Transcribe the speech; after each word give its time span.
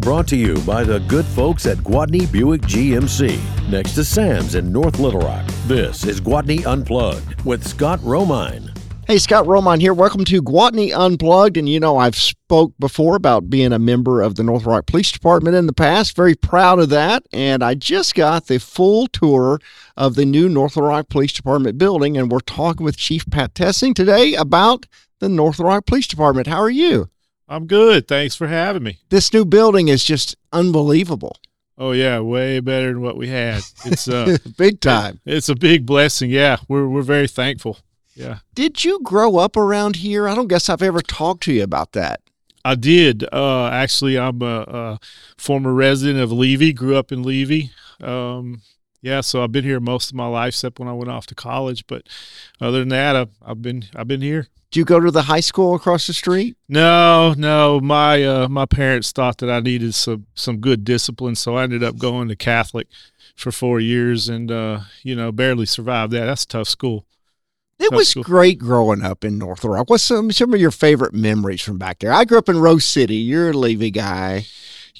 Brought 0.00 0.28
to 0.28 0.36
you 0.36 0.56
by 0.60 0.82
the 0.82 1.00
good 1.00 1.26
folks 1.26 1.66
at 1.66 1.76
Gwatney 1.78 2.32
Buick 2.32 2.62
GMC, 2.62 3.68
next 3.68 3.94
to 3.96 4.02
Sam's 4.02 4.54
in 4.54 4.72
North 4.72 4.98
Little 4.98 5.20
Rock. 5.20 5.46
This 5.66 6.06
is 6.06 6.22
Gwatney 6.22 6.64
Unplugged 6.64 7.42
with 7.44 7.68
Scott 7.68 8.00
Romine. 8.00 8.74
Hey, 9.06 9.18
Scott 9.18 9.44
Romine 9.44 9.78
here. 9.78 9.92
Welcome 9.92 10.24
to 10.24 10.42
Gwatney 10.42 10.90
Unplugged. 10.96 11.58
And 11.58 11.68
you 11.68 11.78
know, 11.78 11.98
I've 11.98 12.16
spoke 12.16 12.72
before 12.80 13.14
about 13.14 13.50
being 13.50 13.74
a 13.74 13.78
member 13.78 14.22
of 14.22 14.36
the 14.36 14.42
North 14.42 14.64
Rock 14.64 14.86
Police 14.86 15.12
Department 15.12 15.54
in 15.54 15.66
the 15.66 15.74
past. 15.74 16.16
Very 16.16 16.34
proud 16.34 16.78
of 16.78 16.88
that. 16.88 17.26
And 17.30 17.62
I 17.62 17.74
just 17.74 18.14
got 18.14 18.46
the 18.46 18.58
full 18.58 19.06
tour 19.06 19.60
of 19.98 20.14
the 20.14 20.24
new 20.24 20.48
North 20.48 20.76
Little 20.76 20.88
Rock 20.88 21.10
Police 21.10 21.34
Department 21.34 21.76
building. 21.76 22.16
And 22.16 22.32
we're 22.32 22.40
talking 22.40 22.84
with 22.84 22.96
Chief 22.96 23.28
Pat 23.30 23.54
Thessing 23.54 23.92
today 23.92 24.32
about 24.32 24.86
the 25.18 25.28
North 25.28 25.58
Little 25.58 25.74
Rock 25.74 25.84
Police 25.84 26.06
Department. 26.06 26.46
How 26.46 26.58
are 26.58 26.70
you? 26.70 27.10
I'm 27.50 27.66
good. 27.66 28.06
Thanks 28.06 28.36
for 28.36 28.46
having 28.46 28.84
me. 28.84 29.00
This 29.08 29.32
new 29.32 29.44
building 29.44 29.88
is 29.88 30.04
just 30.04 30.36
unbelievable. 30.52 31.36
Oh 31.76 31.90
yeah, 31.90 32.20
way 32.20 32.60
better 32.60 32.92
than 32.92 33.02
what 33.02 33.16
we 33.16 33.28
had. 33.28 33.62
It's 33.84 34.06
uh 34.06 34.38
big 34.56 34.80
time. 34.80 35.20
It's 35.26 35.48
a 35.48 35.56
big 35.56 35.84
blessing. 35.84 36.30
Yeah, 36.30 36.58
we're 36.68 36.86
we're 36.86 37.02
very 37.02 37.26
thankful. 37.26 37.78
Yeah. 38.14 38.38
Did 38.54 38.84
you 38.84 39.00
grow 39.02 39.38
up 39.38 39.56
around 39.56 39.96
here? 39.96 40.28
I 40.28 40.34
don't 40.34 40.46
guess 40.46 40.68
I've 40.68 40.82
ever 40.82 41.00
talked 41.00 41.42
to 41.44 41.52
you 41.52 41.64
about 41.64 41.92
that. 41.92 42.20
I 42.64 42.74
did. 42.76 43.24
Uh, 43.32 43.66
actually, 43.68 44.18
I'm 44.18 44.42
a, 44.42 44.60
a, 44.60 45.00
former 45.38 45.72
resident 45.72 46.20
of 46.20 46.30
Levy. 46.30 46.72
Grew 46.72 46.96
up 46.96 47.10
in 47.10 47.22
Levy. 47.22 47.70
Um, 48.00 48.60
yeah, 49.02 49.20
so 49.20 49.42
I've 49.42 49.52
been 49.52 49.64
here 49.64 49.80
most 49.80 50.10
of 50.10 50.16
my 50.16 50.26
life, 50.26 50.48
except 50.48 50.78
when 50.78 50.88
I 50.88 50.92
went 50.92 51.10
off 51.10 51.26
to 51.26 51.34
college. 51.34 51.86
But 51.86 52.06
other 52.60 52.80
than 52.80 52.90
that, 52.90 53.16
I've, 53.16 53.30
I've 53.42 53.62
been 53.62 53.84
I've 53.94 54.08
been 54.08 54.22
here. 54.22 54.48
Do 54.70 54.78
you 54.78 54.84
go 54.84 55.00
to 55.00 55.10
the 55.10 55.22
high 55.22 55.40
school 55.40 55.74
across 55.74 56.06
the 56.06 56.12
street? 56.12 56.56
No, 56.68 57.34
no. 57.36 57.80
My 57.80 58.22
uh, 58.22 58.48
my 58.48 58.66
parents 58.66 59.10
thought 59.10 59.38
that 59.38 59.50
I 59.50 59.60
needed 59.60 59.94
some 59.94 60.26
some 60.34 60.58
good 60.58 60.84
discipline, 60.84 61.34
so 61.34 61.56
I 61.56 61.64
ended 61.64 61.82
up 61.82 61.98
going 61.98 62.28
to 62.28 62.36
Catholic 62.36 62.88
for 63.34 63.50
four 63.50 63.80
years, 63.80 64.28
and 64.28 64.50
uh, 64.50 64.80
you 65.02 65.16
know 65.16 65.32
barely 65.32 65.66
survived 65.66 66.12
that. 66.12 66.26
That's 66.26 66.44
a 66.44 66.48
tough 66.48 66.68
school. 66.68 67.06
It 67.80 67.92
was 67.92 68.12
great 68.12 68.58
growing 68.58 69.02
up 69.02 69.24
in 69.24 69.38
North 69.38 69.64
Rock. 69.64 69.88
What's 69.88 70.04
some 70.04 70.30
some 70.32 70.52
of 70.52 70.60
your 70.60 70.70
favorite 70.70 71.14
memories 71.14 71.62
from 71.62 71.78
back 71.78 72.00
there? 72.00 72.12
I 72.12 72.26
grew 72.26 72.36
up 72.36 72.50
in 72.50 72.60
Rose 72.60 72.84
City. 72.84 73.16
You're 73.16 73.50
a 73.50 73.54
Levy 73.54 73.90
guy. 73.90 74.44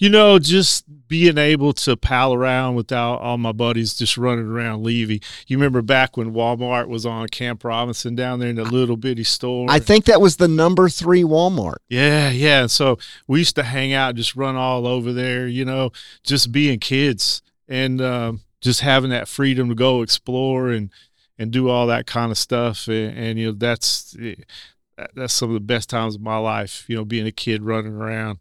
You 0.00 0.08
know, 0.08 0.38
just 0.38 0.84
being 1.06 1.38
able 1.38 1.72
to 1.74 1.96
pal 1.96 2.34
around 2.34 2.74
without 2.74 3.20
all 3.20 3.38
my 3.38 3.52
buddies 3.52 3.94
just 3.94 4.16
running 4.16 4.46
around 4.46 4.82
Levy. 4.82 5.22
You 5.46 5.56
remember 5.56 5.82
back 5.82 6.16
when 6.16 6.32
Walmart 6.32 6.88
was 6.88 7.06
on 7.06 7.28
Camp 7.28 7.62
Robinson 7.62 8.14
down 8.14 8.40
there 8.40 8.48
in 8.48 8.56
the 8.56 8.64
little 8.64 8.96
bitty 8.96 9.24
store? 9.24 9.66
I 9.70 9.78
think 9.78 10.06
that 10.06 10.20
was 10.20 10.38
the 10.38 10.48
number 10.48 10.88
three 10.88 11.22
Walmart. 11.22 11.76
Yeah, 11.88 12.30
yeah. 12.30 12.66
So 12.66 12.98
we 13.28 13.38
used 13.38 13.54
to 13.56 13.62
hang 13.62 13.92
out, 13.92 14.16
just 14.16 14.34
run 14.34 14.56
all 14.56 14.86
over 14.86 15.12
there, 15.12 15.46
you 15.46 15.64
know, 15.64 15.92
just 16.24 16.50
being 16.50 16.80
kids 16.80 17.42
and 17.68 18.00
um, 18.00 18.40
just 18.60 18.80
having 18.80 19.10
that 19.10 19.28
freedom 19.28 19.68
to 19.68 19.74
go 19.76 20.02
explore 20.02 20.70
and– 20.70 20.90
and 21.40 21.50
do 21.50 21.70
all 21.70 21.86
that 21.86 22.06
kind 22.06 22.30
of 22.30 22.36
stuff. 22.36 22.86
And, 22.86 23.16
and, 23.16 23.38
you 23.38 23.46
know, 23.46 23.52
that's 23.52 24.14
that's 25.14 25.32
some 25.32 25.48
of 25.48 25.54
the 25.54 25.60
best 25.60 25.88
times 25.88 26.14
of 26.14 26.20
my 26.20 26.36
life. 26.36 26.84
You 26.86 26.96
know, 26.96 27.04
being 27.06 27.26
a 27.26 27.32
kid 27.32 27.62
running 27.62 27.94
around. 27.94 28.40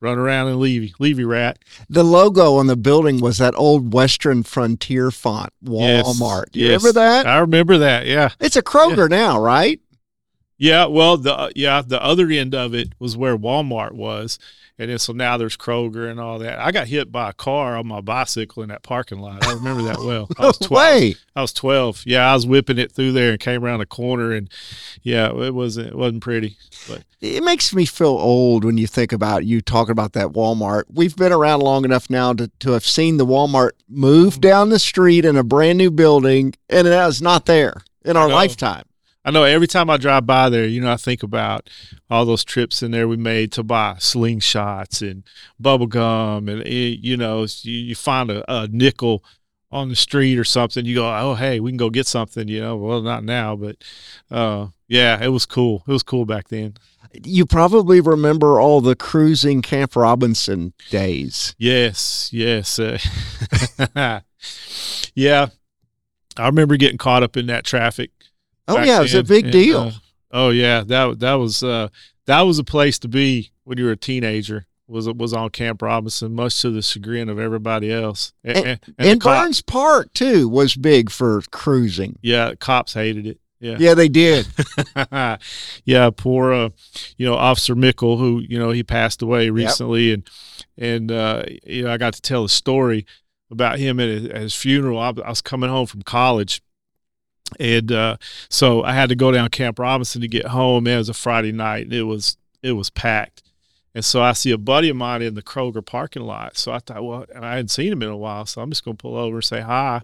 Run 0.00 0.18
around 0.18 0.48
and 0.48 0.58
Levy, 0.58 0.94
Levy 0.98 1.24
rat. 1.24 1.58
The 1.90 2.02
logo 2.02 2.56
on 2.56 2.68
the 2.68 2.76
building 2.76 3.20
was 3.20 3.36
that 3.36 3.54
old 3.54 3.92
Western 3.92 4.42
Frontier 4.42 5.10
font, 5.10 5.52
Walmart. 5.62 6.46
Yes, 6.52 6.54
you 6.54 6.66
yes. 6.68 6.82
remember 6.82 6.92
that? 6.92 7.26
I 7.26 7.38
remember 7.38 7.78
that. 7.78 8.06
Yeah, 8.06 8.30
it's 8.40 8.56
a 8.56 8.62
Kroger 8.62 9.10
yeah. 9.10 9.16
now, 9.16 9.40
right? 9.40 9.78
Yeah. 10.60 10.84
Well, 10.86 11.16
the 11.16 11.50
yeah 11.56 11.82
the 11.84 12.02
other 12.02 12.28
end 12.28 12.54
of 12.54 12.74
it 12.74 12.92
was 12.98 13.16
where 13.16 13.36
Walmart 13.36 13.92
was, 13.92 14.38
and 14.78 14.90
then 14.90 14.98
so 14.98 15.14
now 15.14 15.38
there's 15.38 15.56
Kroger 15.56 16.10
and 16.10 16.20
all 16.20 16.38
that. 16.38 16.58
I 16.58 16.70
got 16.70 16.86
hit 16.86 17.10
by 17.10 17.30
a 17.30 17.32
car 17.32 17.78
on 17.78 17.86
my 17.86 18.02
bicycle 18.02 18.62
in 18.62 18.68
that 18.68 18.82
parking 18.82 19.20
lot. 19.20 19.46
I 19.46 19.54
remember 19.54 19.82
that 19.84 20.00
well. 20.00 20.28
I 20.38 20.46
was 20.46 20.58
twelve. 20.58 20.70
Way. 20.70 21.14
I 21.34 21.40
was 21.40 21.54
twelve. 21.54 22.02
Yeah, 22.04 22.30
I 22.30 22.34
was 22.34 22.46
whipping 22.46 22.76
it 22.76 22.92
through 22.92 23.12
there 23.12 23.30
and 23.30 23.40
came 23.40 23.64
around 23.64 23.80
a 23.80 23.86
corner, 23.86 24.32
and 24.32 24.50
yeah, 25.02 25.34
it 25.34 25.54
wasn't 25.54 25.88
it 25.88 25.96
wasn't 25.96 26.22
pretty. 26.22 26.58
But 26.86 27.04
it 27.22 27.42
makes 27.42 27.74
me 27.74 27.86
feel 27.86 28.08
old 28.08 28.62
when 28.62 28.76
you 28.76 28.86
think 28.86 29.12
about 29.12 29.46
you 29.46 29.62
talking 29.62 29.92
about 29.92 30.12
that 30.12 30.28
Walmart. 30.28 30.84
We've 30.92 31.16
been 31.16 31.32
around 31.32 31.60
long 31.60 31.86
enough 31.86 32.10
now 32.10 32.34
to, 32.34 32.50
to 32.60 32.72
have 32.72 32.84
seen 32.84 33.16
the 33.16 33.24
Walmart 33.24 33.70
move 33.88 34.34
mm-hmm. 34.34 34.40
down 34.40 34.68
the 34.68 34.78
street 34.78 35.24
in 35.24 35.36
a 35.36 35.42
brand 35.42 35.78
new 35.78 35.90
building, 35.90 36.54
and 36.68 36.86
it 36.86 36.92
is 36.92 37.22
not 37.22 37.46
there 37.46 37.82
in 38.04 38.18
our 38.18 38.28
lifetime. 38.28 38.84
I 39.24 39.30
know 39.30 39.44
every 39.44 39.66
time 39.66 39.90
I 39.90 39.98
drive 39.98 40.26
by 40.26 40.48
there, 40.48 40.66
you 40.66 40.80
know, 40.80 40.90
I 40.90 40.96
think 40.96 41.22
about 41.22 41.68
all 42.08 42.24
those 42.24 42.44
trips 42.44 42.82
in 42.82 42.90
there 42.90 43.06
we 43.06 43.18
made 43.18 43.52
to 43.52 43.62
buy 43.62 43.96
slingshots 43.98 45.08
and 45.08 45.24
bubble 45.58 45.86
gum, 45.86 46.48
and 46.48 46.62
it, 46.62 47.00
you 47.00 47.16
know, 47.16 47.46
you, 47.62 47.72
you 47.72 47.94
find 47.94 48.30
a, 48.30 48.44
a, 48.52 48.68
nickel 48.68 49.22
on 49.70 49.90
the 49.90 49.96
street 49.96 50.38
or 50.38 50.44
something. 50.44 50.86
You 50.86 50.94
go, 50.94 51.06
oh 51.06 51.34
hey, 51.34 51.60
we 51.60 51.70
can 51.70 51.76
go 51.76 51.90
get 51.90 52.06
something. 52.06 52.48
You 52.48 52.62
know, 52.62 52.76
well 52.76 53.02
not 53.02 53.22
now, 53.22 53.56
but 53.56 53.76
uh, 54.30 54.68
yeah, 54.88 55.22
it 55.22 55.28
was 55.28 55.44
cool. 55.44 55.84
It 55.86 55.92
was 55.92 56.02
cool 56.02 56.24
back 56.24 56.48
then. 56.48 56.74
You 57.12 57.44
probably 57.44 58.00
remember 58.00 58.58
all 58.58 58.80
the 58.80 58.96
cruising 58.96 59.60
Camp 59.60 59.96
Robinson 59.96 60.72
days. 60.90 61.54
Yes, 61.58 62.30
yes, 62.32 62.78
uh, 62.78 62.98
yeah. 65.14 65.48
I 66.36 66.46
remember 66.46 66.76
getting 66.76 66.96
caught 66.96 67.22
up 67.22 67.36
in 67.36 67.46
that 67.46 67.64
traffic 67.64 68.12
Oh 68.70 68.82
yeah, 68.82 68.98
it 68.98 69.02
was 69.02 69.14
a 69.14 69.24
big 69.24 69.44
and, 69.44 69.52
deal. 69.52 69.80
Uh, 69.80 69.92
oh 70.30 70.50
yeah, 70.50 70.82
that 70.86 71.20
that 71.20 71.34
was 71.34 71.62
uh, 71.62 71.88
that 72.26 72.42
was 72.42 72.58
a 72.58 72.64
place 72.64 72.98
to 73.00 73.08
be 73.08 73.50
when 73.64 73.78
you 73.78 73.84
were 73.84 73.92
a 73.92 73.96
teenager. 73.96 74.66
Was 74.86 75.08
was 75.08 75.32
on 75.32 75.50
Camp 75.50 75.82
Robinson, 75.82 76.34
much 76.34 76.60
to 76.62 76.70
the 76.70 76.82
chagrin 76.82 77.28
of 77.28 77.38
everybody 77.38 77.92
else. 77.92 78.32
And, 78.42 78.56
and, 78.66 78.80
and, 78.98 79.20
Burns 79.20 79.62
Park 79.62 80.12
too 80.14 80.48
was 80.48 80.74
big 80.74 81.10
for 81.10 81.42
cruising. 81.52 82.18
Yeah, 82.22 82.54
cops 82.56 82.94
hated 82.94 83.26
it. 83.26 83.40
Yeah, 83.60 83.76
yeah, 83.78 83.94
they 83.94 84.08
did. 84.08 84.48
yeah, 85.84 86.10
poor, 86.16 86.52
uh, 86.52 86.70
you 87.18 87.26
know, 87.26 87.34
Officer 87.34 87.74
Mickle, 87.74 88.16
who 88.16 88.40
you 88.40 88.58
know 88.58 88.70
he 88.70 88.82
passed 88.82 89.22
away 89.22 89.50
recently, 89.50 90.10
yep. 90.10 90.14
and 90.14 90.30
and 90.78 91.12
uh, 91.12 91.42
you 91.64 91.84
know 91.84 91.92
I 91.92 91.98
got 91.98 92.14
to 92.14 92.22
tell 92.22 92.44
a 92.44 92.48
story 92.48 93.06
about 93.50 93.78
him 93.78 94.00
at 94.00 94.08
his, 94.08 94.26
at 94.26 94.40
his 94.40 94.54
funeral. 94.54 94.98
I, 94.98 95.08
I 95.24 95.28
was 95.28 95.42
coming 95.42 95.68
home 95.68 95.86
from 95.86 96.02
college 96.02 96.62
and 97.58 97.90
uh, 97.90 98.16
so 98.48 98.82
I 98.82 98.92
had 98.92 99.08
to 99.08 99.16
go 99.16 99.32
down 99.32 99.48
Camp 99.48 99.78
Robinson 99.78 100.20
to 100.20 100.28
get 100.28 100.46
home. 100.46 100.86
It 100.86 100.96
was 100.96 101.08
a 101.08 101.14
Friday 101.14 101.52
night, 101.52 101.84
and 101.84 101.92
it 101.92 102.04
was 102.04 102.36
it 102.62 102.72
was 102.72 102.90
packed. 102.90 103.42
And 103.94 104.04
so 104.04 104.22
I 104.22 104.32
see 104.32 104.52
a 104.52 104.58
buddy 104.58 104.88
of 104.88 104.96
mine 104.96 105.22
in 105.22 105.34
the 105.34 105.42
Kroger 105.42 105.84
parking 105.84 106.22
lot. 106.22 106.56
So 106.56 106.70
I 106.70 106.78
thought, 106.78 107.04
well, 107.04 107.26
and 107.34 107.44
I 107.44 107.56
hadn't 107.56 107.72
seen 107.72 107.92
him 107.92 108.02
in 108.02 108.08
a 108.08 108.16
while, 108.16 108.46
so 108.46 108.60
I'm 108.60 108.70
just 108.70 108.84
going 108.84 108.96
to 108.96 109.02
pull 109.02 109.16
over 109.16 109.38
and 109.38 109.44
say 109.44 109.62
hi 109.62 110.02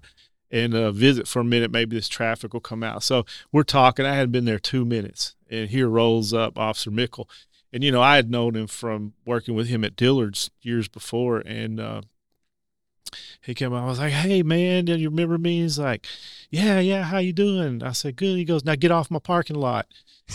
and 0.51 0.75
uh, 0.75 0.91
visit 0.91 1.29
for 1.29 1.41
a 1.41 1.45
minute. 1.45 1.71
Maybe 1.71 1.97
this 1.97 2.09
traffic 2.09 2.53
will 2.53 2.61
come 2.61 2.83
out. 2.83 3.03
So 3.03 3.25
we're 3.53 3.63
talking. 3.63 4.05
I 4.05 4.15
had 4.15 4.33
been 4.33 4.45
there 4.45 4.59
two 4.59 4.85
minutes, 4.85 5.37
and 5.51 5.71
here 5.71 5.89
rolls 5.89 6.33
up 6.33 6.59
Officer 6.59 6.91
Mickle. 6.91 7.29
And 7.73 7.85
you 7.85 7.93
know, 7.93 8.03
I 8.03 8.17
had 8.17 8.31
known 8.31 8.57
him 8.57 8.67
from 8.67 9.13
working 9.25 9.55
with 9.55 9.69
him 9.69 9.85
at 9.85 9.97
Dillard's 9.97 10.51
years 10.63 10.89
before, 10.89 11.39
and 11.41 11.79
uh, 11.79 12.03
he 13.41 13.55
came 13.55 13.73
out. 13.73 13.85
I 13.85 13.87
was 13.87 13.99
like, 13.99 14.13
"Hey, 14.13 14.43
man, 14.43 14.85
do 14.85 14.97
you 14.97 15.09
remember 15.11 15.39
me?" 15.39 15.63
He's 15.63 15.79
like, 15.79 16.07
"Yeah, 16.51 16.81
yeah. 16.81 17.03
How 17.03 17.19
you 17.19 17.33
doing?" 17.33 17.83
I 17.83 17.93
said, 17.93 18.17
"Good." 18.17 18.37
He 18.37 18.45
goes, 18.45 18.65
"Now 18.65 18.75
get 18.75 18.91
off 18.91 19.11
my 19.11 19.19
parking 19.19 19.57
lot." 19.57 19.87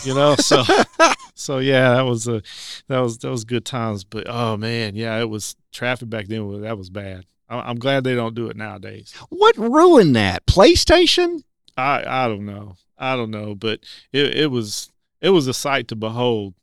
You 0.03 0.15
know, 0.15 0.35
so 0.35 0.63
so 1.33 1.57
yeah, 1.59 1.95
that 1.95 2.01
was 2.01 2.27
a 2.27 2.41
that 2.87 2.99
was 2.99 3.17
that 3.19 3.29
was 3.29 3.43
good 3.43 3.65
times. 3.65 4.03
But 4.03 4.25
oh 4.27 4.57
man, 4.57 4.95
yeah, 4.95 5.19
it 5.19 5.29
was 5.29 5.55
traffic 5.71 6.09
back 6.09 6.27
then. 6.27 6.61
That 6.61 6.77
was 6.77 6.89
bad. 6.89 7.25
I'm 7.49 7.79
glad 7.79 8.05
they 8.05 8.15
don't 8.15 8.33
do 8.33 8.47
it 8.47 8.55
nowadays. 8.55 9.13
What 9.27 9.57
ruined 9.57 10.15
that? 10.15 10.45
PlayStation? 10.45 11.43
I 11.75 12.03
I 12.07 12.27
don't 12.27 12.45
know. 12.45 12.77
I 12.97 13.15
don't 13.15 13.31
know, 13.31 13.55
but 13.55 13.81
it 14.13 14.35
it 14.35 14.51
was 14.51 14.91
it 15.19 15.31
was 15.31 15.47
a 15.47 15.53
sight 15.53 15.87
to 15.89 15.95
behold 15.95 16.53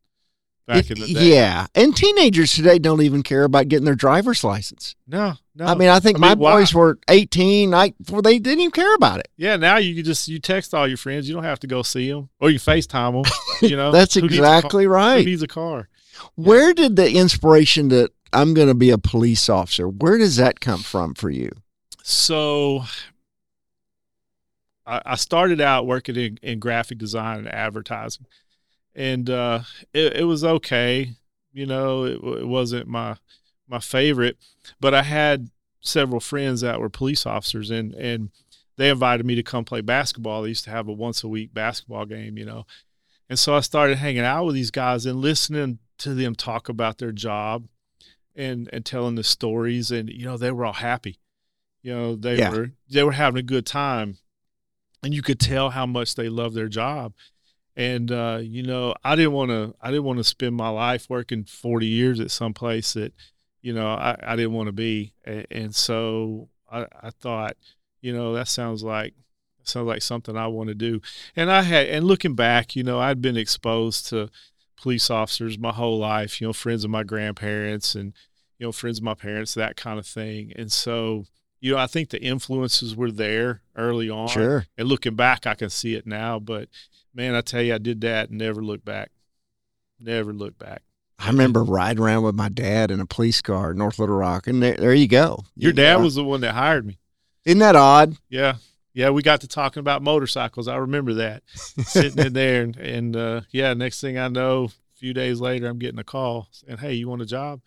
back 0.68 0.90
in 0.90 1.00
the 1.00 1.12
day. 1.12 1.34
Yeah, 1.34 1.66
and 1.74 1.96
teenagers 1.96 2.52
today 2.52 2.78
don't 2.78 3.02
even 3.02 3.24
care 3.24 3.42
about 3.42 3.66
getting 3.66 3.86
their 3.86 3.96
driver's 3.96 4.44
license. 4.44 4.94
No, 5.09 5.34
no. 5.56 5.65
I 5.65 5.74
mean, 5.74 5.88
I 5.88 5.98
think 5.98 6.18
I 6.18 6.20
my 6.20 6.28
mean, 6.30 6.38
boys 6.38 6.72
why? 6.72 6.80
were 6.80 6.98
18. 7.09 7.74
I 7.74 7.94
well, 8.10 8.22
they 8.22 8.38
didn't 8.38 8.60
even 8.60 8.70
care 8.70 8.94
about 8.94 9.18
it. 9.18 9.28
Yeah, 9.36 9.56
now 9.56 9.78
you 9.78 9.97
can 9.97 10.04
just 10.04 10.28
you 10.28 10.38
text 10.38 10.74
all 10.74 10.86
your 10.86 10.98
friends. 10.98 11.28
You 11.28 11.34
don't 11.34 11.44
have 11.44 11.60
to 11.60 11.66
go 11.66 11.82
see 11.82 12.10
them, 12.10 12.28
or 12.38 12.50
you 12.50 12.60
FaceTime 12.60 13.24
them. 13.24 13.32
You 13.68 13.76
know, 13.76 13.91
that's 13.91 14.16
exactly 14.16 14.86
right. 14.86 15.18
Who 15.18 15.30
needs 15.30 15.42
a 15.42 15.48
car? 15.48 15.88
Where 16.36 16.68
yeah. 16.68 16.74
did 16.74 16.97
the 16.97 17.12
inspiration 17.16 17.88
that 17.88 18.12
I'm 18.32 18.54
going 18.54 18.68
to 18.68 18.74
be 18.74 18.91
a 18.91 18.98
police 18.98 19.48
officer? 19.48 19.88
Where 19.88 20.18
does 20.18 20.36
that 20.36 20.60
come 20.60 20.80
from 20.80 21.14
for 21.14 21.30
you? 21.30 21.50
So, 22.03 22.84
I, 24.86 25.00
I 25.04 25.14
started 25.16 25.60
out 25.60 25.86
working 25.86 26.16
in, 26.16 26.38
in 26.42 26.59
graphic 26.59 26.98
design 26.98 27.38
and 27.38 27.48
advertising 27.48 28.26
and 28.94 29.28
uh, 29.30 29.60
it, 29.92 30.18
it 30.18 30.24
was 30.24 30.44
okay. 30.44 31.12
You 31.52 31.66
know, 31.66 32.04
it, 32.04 32.20
it 32.40 32.46
wasn't 32.46 32.88
my 32.88 33.16
my 33.68 33.78
favorite, 33.80 34.38
but 34.80 34.94
I 34.94 35.02
had 35.02 35.50
several 35.80 36.20
friends 36.20 36.60
that 36.62 36.80
were 36.80 36.88
police 36.88 37.26
officers, 37.26 37.70
and 37.70 37.94
and 37.94 38.30
they 38.76 38.90
invited 38.90 39.26
me 39.26 39.34
to 39.34 39.42
come 39.42 39.64
play 39.64 39.80
basketball. 39.80 40.42
They 40.42 40.50
used 40.50 40.64
to 40.64 40.70
have 40.70 40.88
a 40.88 40.92
once 40.92 41.22
a 41.24 41.28
week 41.28 41.52
basketball 41.52 42.06
game, 42.06 42.38
you 42.38 42.44
know, 42.44 42.64
and 43.28 43.38
so 43.38 43.54
I 43.54 43.60
started 43.60 43.98
hanging 43.98 44.22
out 44.22 44.44
with 44.46 44.54
these 44.54 44.70
guys 44.70 45.04
and 45.06 45.20
listening 45.20 45.78
to 45.98 46.14
them 46.14 46.34
talk 46.34 46.68
about 46.68 46.98
their 46.98 47.12
job, 47.12 47.66
and 48.36 48.68
and 48.72 48.84
telling 48.84 49.16
the 49.16 49.24
stories, 49.24 49.90
and 49.90 50.08
you 50.08 50.24
know 50.24 50.36
they 50.36 50.50
were 50.50 50.64
all 50.64 50.72
happy. 50.74 51.18
You 51.82 51.94
know 51.94 52.16
they 52.16 52.36
Yeah. 52.38 52.50
were 52.50 52.70
they 52.88 53.02
were 53.02 53.12
having 53.12 53.38
a 53.38 53.42
good 53.42 53.66
time, 53.66 54.18
and 55.02 55.12
you 55.14 55.22
could 55.22 55.40
tell 55.40 55.70
how 55.70 55.86
much 55.86 56.14
they 56.14 56.28
love 56.28 56.54
their 56.54 56.68
job. 56.68 57.14
And 57.78 58.10
uh, 58.10 58.41
you 58.42 58.65
know, 58.65 58.92
I 59.04 59.15
didn't 59.15 59.33
want 59.33 59.51
to. 59.53 59.72
I 59.80 59.92
didn't 59.92 60.03
want 60.03 60.19
to 60.19 60.25
spend 60.25 60.57
my 60.57 60.69
life 60.69 61.09
working 61.09 61.45
forty 61.45 61.86
years 61.86 62.19
at 62.19 62.33
some 62.33 62.53
place 62.53 62.95
that, 62.95 63.13
you 63.63 63.72
know, 63.72 63.86
I, 63.86 64.16
I 64.21 64.34
didn't 64.34 64.53
want 64.53 64.66
to 64.66 64.72
be. 64.72 65.15
And, 65.25 65.47
and 65.48 65.75
so 65.75 66.48
I, 66.69 66.86
I 67.01 67.10
thought, 67.10 67.57
you 68.01 68.13
know, 68.13 68.34
that 68.34 68.48
sounds 68.48 68.83
like 68.83 69.15
sounds 69.63 69.86
like 69.86 70.03
something 70.03 70.36
I 70.36 70.48
want 70.48 70.71
to 70.71 70.75
do. 70.75 71.01
And 71.36 71.53
I 71.53 71.63
had, 71.63 71.86
and 71.86 72.04
looking 72.04 72.34
back, 72.34 72.75
you 72.75 72.83
know, 72.83 72.98
I'd 72.98 73.22
been 73.22 73.36
exposed 73.36 74.09
to 74.09 74.28
police 74.77 75.09
officers 75.09 75.57
my 75.57 75.72
whole 75.72 75.98
life. 75.98 76.41
You 76.41 76.48
know, 76.48 76.53
friends 76.53 76.83
of 76.83 76.91
my 76.91 77.04
grandparents 77.04 77.95
and 77.95 78.13
you 78.59 78.66
know 78.66 78.72
friends 78.72 78.98
of 78.98 79.04
my 79.04 79.15
parents, 79.15 79.54
that 79.54 79.77
kind 79.77 80.01
of 80.01 80.07
thing. 80.07 80.53
And 80.57 80.72
so, 80.72 81.27
you 81.60 81.74
know, 81.74 81.78
I 81.78 81.86
think 81.86 82.10
the 82.10 82.21
influences 82.21 82.97
were 82.97 83.13
there 83.13 83.63
early 83.77 84.10
on. 84.10 84.27
Sure. 84.27 84.66
And 84.77 84.89
looking 84.89 85.15
back, 85.15 85.47
I 85.47 85.54
can 85.54 85.71
see 85.71 85.95
it 85.95 86.09
now. 86.09 86.41
But 86.41 86.69
man, 87.18 87.34
I 87.34 87.41
tell 87.41 87.60
you, 87.60 87.74
I 87.74 87.78
did 87.78 88.00
that 88.03 88.30
and 88.30 88.38
never 88.38 88.62
looked 88.62 88.84
back. 88.84 89.10
Never 90.00 90.32
looked 90.32 90.59
back. 90.59 90.82
I 91.18 91.26
remember 91.30 91.65
riding 91.65 92.00
around 92.00 92.22
with 92.22 92.36
my 92.36 92.48
dad 92.48 92.92
in 92.92 93.00
a 93.00 93.06
police 93.06 93.42
car, 93.42 93.72
in 93.72 93.78
North 93.78 93.98
Little 93.98 94.15
Rock, 94.16 94.47
and 94.47 94.62
there, 94.62 94.76
there 94.76 94.94
you 94.94 95.09
go. 95.09 95.44
Your 95.56 95.72
dad 95.72 95.82
Yeah. 95.82 95.97
was 95.97 96.15
the 96.15 96.22
one 96.22 96.41
that 96.42 96.54
hired 96.54 96.86
me. 96.86 96.97
Isn't 97.44 97.59
that 97.59 97.74
odd? 97.74 98.16
Yeah. 98.28 98.54
Yeah, 98.94 99.10
we 99.10 99.22
got 99.22 99.41
to 99.41 99.48
talking 99.48 99.80
about 99.80 100.00
motorcycles. 100.03 100.68
I 100.68 100.76
remember 100.76 101.15
that 101.15 101.42
sitting 101.50 102.24
in 102.24 102.32
there, 102.34 102.62
and, 102.62 102.76
and 102.76 103.16
uh, 103.16 103.41
yeah, 103.50 103.74
next 103.74 104.00
thing 104.00 104.16
I 104.16 104.28
know, 104.28 104.64
a 104.66 104.68
few 104.97 105.12
days 105.12 105.41
later, 105.41 105.66
I'm 105.66 105.78
getting 105.78 105.98
a 106.00 106.04
call 106.04 106.48
saying, 106.53 106.78
"Hey, 106.78 106.94
you 106.94 107.09
want 107.09 107.22
a 107.22 107.26
job?" 107.26 107.60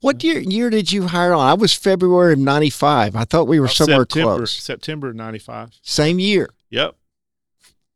What 0.00 0.22
year 0.22 0.38
year 0.40 0.68
did 0.68 0.92
you 0.92 1.06
hire 1.06 1.32
on? 1.32 1.46
I 1.46 1.54
was 1.54 1.72
February 1.72 2.34
of 2.34 2.40
'95. 2.40 3.16
I 3.16 3.24
thought 3.24 3.46
we 3.48 3.58
were 3.58 3.68
somewhere 3.68 4.00
September, 4.00 4.36
close. 4.38 4.52
September 4.52 5.12
'95. 5.14 5.70
Same 5.82 6.18
year. 6.18 6.50
Yep. 6.68 6.94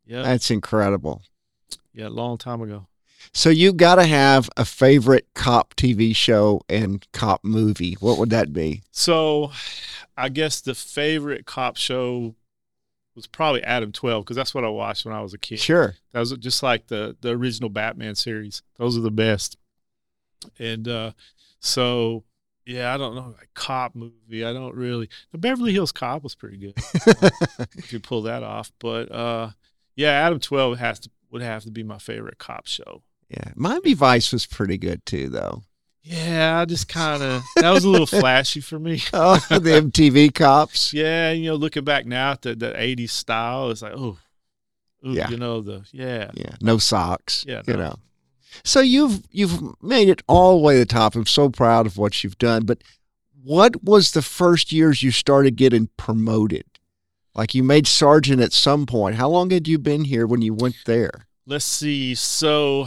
Yeah. 0.06 0.22
That's 0.22 0.50
incredible. 0.50 1.22
yeah, 1.92 2.08
long 2.08 2.38
time 2.38 2.60
ago. 2.60 2.86
So 3.32 3.48
you 3.48 3.72
got 3.72 3.94
to 3.96 4.04
have 4.04 4.50
a 4.56 4.64
favorite 4.64 5.26
cop 5.34 5.74
TV 5.76 6.14
show 6.14 6.60
and 6.68 7.06
cop 7.12 7.42
movie. 7.42 7.94
What 7.94 8.18
would 8.18 8.30
that 8.30 8.52
be? 8.52 8.82
So, 8.90 9.50
I 10.16 10.28
guess 10.28 10.60
the 10.60 10.74
favorite 10.74 11.46
cop 11.46 11.76
show 11.76 12.34
was 13.16 13.26
probably 13.26 13.62
Adam 13.62 13.92
12 13.92 14.24
because 14.24 14.36
that's 14.36 14.54
what 14.54 14.64
I 14.64 14.68
watched 14.68 15.04
when 15.06 15.14
I 15.14 15.22
was 15.22 15.32
a 15.34 15.38
kid. 15.38 15.58
Sure. 15.58 15.94
That 16.12 16.20
was 16.20 16.32
just 16.32 16.62
like 16.62 16.88
the 16.88 17.16
the 17.20 17.30
original 17.30 17.70
Batman 17.70 18.14
series. 18.14 18.62
Those 18.76 18.96
are 18.98 19.02
the 19.02 19.10
best. 19.10 19.56
And 20.58 20.86
uh 20.88 21.12
so 21.60 22.24
yeah, 22.66 22.92
I 22.94 22.98
don't 22.98 23.14
know, 23.14 23.34
like 23.38 23.50
cop 23.54 23.94
movie. 23.94 24.44
I 24.44 24.52
don't 24.52 24.74
really. 24.74 25.08
The 25.32 25.38
Beverly 25.38 25.72
Hills 25.72 25.92
Cop 25.92 26.22
was 26.22 26.34
pretty 26.34 26.56
good 26.56 26.74
if 27.76 27.92
you 27.92 28.00
pull 28.00 28.22
that 28.22 28.42
off. 28.42 28.72
But 28.78 29.10
uh 29.12 29.50
yeah, 29.96 30.10
Adam 30.10 30.40
12 30.40 30.78
has 30.78 31.00
to 31.00 31.10
would 31.30 31.42
have 31.42 31.64
to 31.64 31.70
be 31.70 31.82
my 31.82 31.98
favorite 31.98 32.38
cop 32.38 32.66
show. 32.66 33.02
Yeah. 33.28 33.52
Miami 33.56 33.94
Vice 33.94 34.32
was 34.32 34.46
pretty 34.46 34.78
good 34.78 35.04
too, 35.04 35.28
though. 35.28 35.62
Yeah, 36.02 36.60
I 36.60 36.64
just 36.66 36.86
kind 36.86 37.22
of 37.22 37.42
that 37.56 37.70
was 37.70 37.84
a 37.84 37.88
little 37.88 38.06
flashy 38.20 38.60
for 38.60 38.78
me. 38.78 39.02
Oh, 39.12 39.36
the 39.48 39.58
MTV 39.82 40.34
cops. 40.34 40.92
Yeah, 40.92 41.30
you 41.32 41.46
know, 41.50 41.54
looking 41.56 41.82
back 41.84 42.06
now 42.06 42.32
at 42.32 42.42
the, 42.42 42.54
the 42.54 42.72
80s 42.72 43.10
style, 43.10 43.70
it's 43.70 43.82
like, 43.82 43.94
oh, 43.96 44.18
Yeah. 45.02 45.30
you 45.30 45.36
know, 45.38 45.60
the, 45.62 45.82
yeah, 45.92 46.30
Yeah. 46.34 46.56
No 46.60 46.78
socks. 46.78 47.44
yeah, 47.48 47.62
You 47.66 47.76
know. 47.78 47.96
So 48.62 48.80
you've 48.80 49.22
you've 49.32 49.60
made 49.82 50.08
it 50.08 50.22
all 50.28 50.58
the 50.58 50.62
way 50.62 50.74
to 50.74 50.80
the 50.80 50.86
top. 50.86 51.16
I'm 51.16 51.26
so 51.26 51.48
proud 51.48 51.86
of 51.86 51.96
what 51.96 52.22
you've 52.22 52.38
done. 52.38 52.64
But 52.64 52.84
what 53.42 53.82
was 53.82 54.12
the 54.12 54.22
first 54.22 54.70
years 54.72 55.02
you 55.02 55.10
started 55.10 55.56
getting 55.56 55.88
promoted? 55.96 56.64
Like 57.34 57.54
you 57.54 57.62
made 57.62 57.86
sergeant 57.86 58.40
at 58.40 58.52
some 58.52 58.86
point. 58.86 59.16
How 59.16 59.28
long 59.28 59.50
had 59.50 59.66
you 59.66 59.78
been 59.78 60.04
here 60.04 60.26
when 60.26 60.42
you 60.42 60.54
went 60.54 60.76
there? 60.86 61.26
Let's 61.46 61.64
see. 61.64 62.14
So 62.14 62.86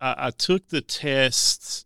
I, 0.00 0.14
I 0.28 0.30
took 0.30 0.68
the 0.68 0.80
tests 0.80 1.84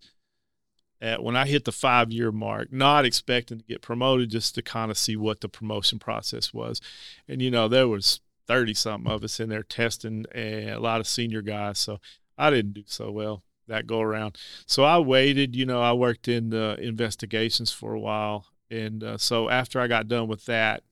at 1.00 1.22
when 1.22 1.34
I 1.34 1.46
hit 1.46 1.64
the 1.64 1.72
five 1.72 2.12
year 2.12 2.30
mark, 2.30 2.72
not 2.72 3.04
expecting 3.04 3.58
to 3.58 3.64
get 3.64 3.82
promoted, 3.82 4.30
just 4.30 4.54
to 4.54 4.62
kind 4.62 4.90
of 4.90 4.98
see 4.98 5.16
what 5.16 5.40
the 5.40 5.48
promotion 5.48 5.98
process 5.98 6.54
was. 6.54 6.80
And, 7.26 7.42
you 7.42 7.50
know, 7.50 7.69
there 7.69 7.88
was 7.88 8.20
30 8.46 8.75
something 8.75 9.10
of 9.10 9.25
us 9.25 9.40
in 9.40 9.48
there 9.48 9.62
testing 9.62 10.26
a 10.34 10.76
lot 10.76 11.00
of 11.00 11.06
senior 11.06 11.42
guys. 11.42 11.78
So 11.78 11.98
I 12.36 12.50
didn't 12.50 12.75
do 12.75 12.84
so 12.86 13.10
well 13.10 13.42
that 13.66 13.86
go 13.86 14.00
around. 14.00 14.36
So 14.66 14.84
I 14.84 14.98
waited, 14.98 15.56
you 15.56 15.66
know, 15.66 15.80
I 15.80 15.92
worked 15.92 16.28
in 16.28 16.50
the 16.50 16.76
investigations 16.80 17.72
for 17.72 17.94
a 17.94 18.00
while. 18.00 18.46
And 18.70 19.02
uh, 19.02 19.18
so 19.18 19.48
after 19.48 19.80
I 19.80 19.86
got 19.86 20.08
done 20.08 20.28
with 20.28 20.46
that 20.46 20.82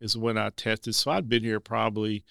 is 0.00 0.16
when 0.16 0.38
I 0.38 0.50
tested. 0.50 0.94
So 0.94 1.10
I'd 1.10 1.28
been 1.28 1.42
here 1.44 1.60
probably, 1.60 2.24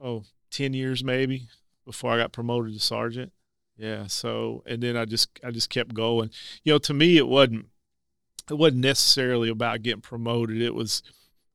oh, 0.00 0.24
10 0.50 0.74
years 0.74 1.04
maybe 1.04 1.48
before 1.84 2.12
I 2.12 2.16
got 2.18 2.32
promoted 2.32 2.72
to 2.74 2.80
sergeant. 2.80 3.32
Yeah. 3.76 4.06
So, 4.06 4.62
and 4.66 4.82
then 4.82 4.96
I 4.96 5.04
just, 5.04 5.28
I 5.44 5.50
just 5.50 5.70
kept 5.70 5.94
going. 5.94 6.30
You 6.64 6.72
know, 6.74 6.78
to 6.78 6.94
me, 6.94 7.16
it 7.18 7.28
wasn't, 7.28 7.66
it 8.50 8.54
wasn't 8.54 8.80
necessarily 8.82 9.48
about 9.50 9.82
getting 9.82 10.00
promoted. 10.00 10.62
It 10.62 10.74
was, 10.74 11.02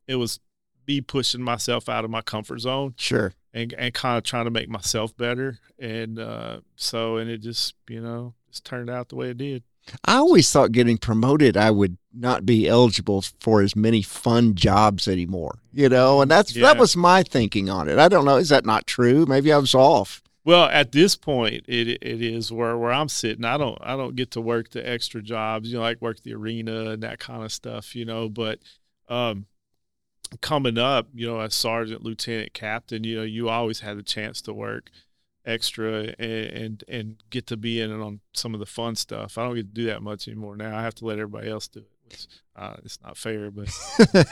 it 0.07 0.15
was 0.15 0.39
me 0.87 1.01
pushing 1.01 1.41
myself 1.41 1.89
out 1.89 2.05
of 2.05 2.11
my 2.11 2.21
comfort 2.21 2.59
zone 2.59 2.93
Sure. 2.97 3.33
and, 3.53 3.73
and 3.73 3.93
kind 3.93 4.17
of 4.17 4.23
trying 4.23 4.45
to 4.45 4.51
make 4.51 4.69
myself 4.69 5.15
better. 5.17 5.57
And 5.79 6.19
uh, 6.19 6.59
so, 6.75 7.17
and 7.17 7.29
it 7.29 7.39
just, 7.39 7.75
you 7.89 8.01
know, 8.01 8.33
just 8.51 8.65
turned 8.65 8.89
out 8.89 9.09
the 9.09 9.15
way 9.15 9.29
it 9.29 9.37
did. 9.37 9.63
I 10.05 10.15
always 10.15 10.51
thought 10.51 10.71
getting 10.71 10.97
promoted, 10.97 11.57
I 11.57 11.71
would 11.71 11.97
not 12.13 12.45
be 12.45 12.67
eligible 12.67 13.23
for 13.39 13.61
as 13.61 13.75
many 13.75 14.01
fun 14.01 14.55
jobs 14.55 15.07
anymore. 15.07 15.59
You 15.73 15.89
know, 15.89 16.21
and 16.21 16.29
that's 16.29 16.55
Yeah. 16.55 16.63
that 16.67 16.77
was 16.79 16.95
my 16.95 17.23
thinking 17.23 17.69
on 17.69 17.87
it. 17.89 17.97
I 17.97 18.07
don't 18.07 18.25
know. 18.25 18.37
Is 18.37 18.49
that 18.49 18.65
not 18.65 18.85
true? 18.87 19.25
Maybe 19.25 19.51
I 19.51 19.57
was 19.57 19.73
off. 19.73 20.21
Well, 20.43 20.65
at 20.65 20.91
this 20.91 21.15
point, 21.15 21.65
it 21.67 21.87
it 22.01 22.21
is 22.21 22.51
where 22.51 22.77
where 22.77 22.91
I'm 22.91 23.09
sitting. 23.09 23.45
I 23.45 23.57
don't 23.57 23.77
I 23.81 23.95
don't 23.95 24.15
get 24.15 24.31
to 24.31 24.41
work 24.41 24.69
the 24.71 24.87
extra 24.87 25.21
jobs, 25.21 25.69
you 25.69 25.75
know, 25.77 25.81
like 25.83 26.01
work 26.01 26.21
the 26.23 26.33
arena 26.33 26.91
and 26.91 27.03
that 27.03 27.19
kind 27.19 27.43
of 27.43 27.51
stuff, 27.51 27.95
you 27.95 28.05
know. 28.05 28.27
But 28.27 28.59
um, 29.07 29.45
coming 30.41 30.77
up, 30.77 31.07
you 31.13 31.27
know, 31.27 31.39
as 31.39 31.53
sergeant, 31.53 32.03
lieutenant, 32.03 32.53
captain, 32.53 33.03
you 33.03 33.17
know, 33.17 33.23
you 33.23 33.49
always 33.49 33.81
had 33.81 33.97
the 33.97 34.03
chance 34.03 34.41
to 34.43 34.53
work 34.53 34.89
extra 35.45 36.13
and 36.19 36.45
and, 36.51 36.83
and 36.87 37.15
get 37.29 37.47
to 37.47 37.57
be 37.57 37.81
in 37.81 37.91
on 37.91 38.19
some 38.33 38.53
of 38.53 38.59
the 38.59 38.65
fun 38.65 38.95
stuff. 38.95 39.37
I 39.37 39.43
don't 39.43 39.55
get 39.55 39.73
to 39.73 39.81
do 39.81 39.85
that 39.85 40.01
much 40.01 40.27
anymore 40.27 40.55
now. 40.55 40.77
I 40.77 40.81
have 40.81 40.95
to 40.95 41.05
let 41.05 41.19
everybody 41.19 41.49
else 41.49 41.67
do 41.67 41.79
it. 41.79 41.91
Which, 42.05 42.27
uh, 42.55 42.75
it's 42.83 42.99
not 43.01 43.17
fair, 43.17 43.49
but 43.49 43.69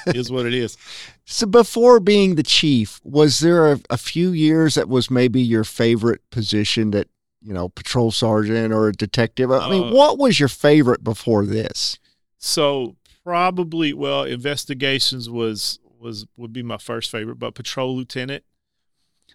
it 0.06 0.16
is 0.16 0.32
what 0.32 0.46
it 0.46 0.54
is. 0.54 0.78
So 1.26 1.46
before 1.46 2.00
being 2.00 2.36
the 2.36 2.44
chief, 2.44 3.00
was 3.04 3.40
there 3.40 3.72
a, 3.74 3.80
a 3.92 3.98
few 3.98 4.32
years 4.32 4.74
that 4.76 4.90
was 4.90 5.12
maybe 5.12 5.40
your 5.40 5.64
favorite 5.64 6.28
position 6.32 6.90
that, 6.92 7.08
you 7.42 7.54
know, 7.54 7.70
patrol 7.70 8.12
sergeant 8.12 8.74
or 8.74 8.88
a 8.88 8.94
detective? 8.94 9.52
I 9.52 9.70
mean, 9.70 9.84
Uh, 9.90 9.92
what 9.92 10.18
was 10.18 10.40
your 10.40 10.50
favorite 10.50 11.04
before 11.04 11.46
this? 11.46 12.00
So 12.40 12.96
probably 13.24 13.94
well, 13.94 14.24
investigations 14.24 15.30
was 15.30 15.80
was 16.00 16.26
would 16.36 16.52
be 16.52 16.64
my 16.64 16.78
first 16.78 17.12
favorite, 17.12 17.38
but 17.38 17.54
patrol 17.54 17.96
lieutenant 17.96 18.44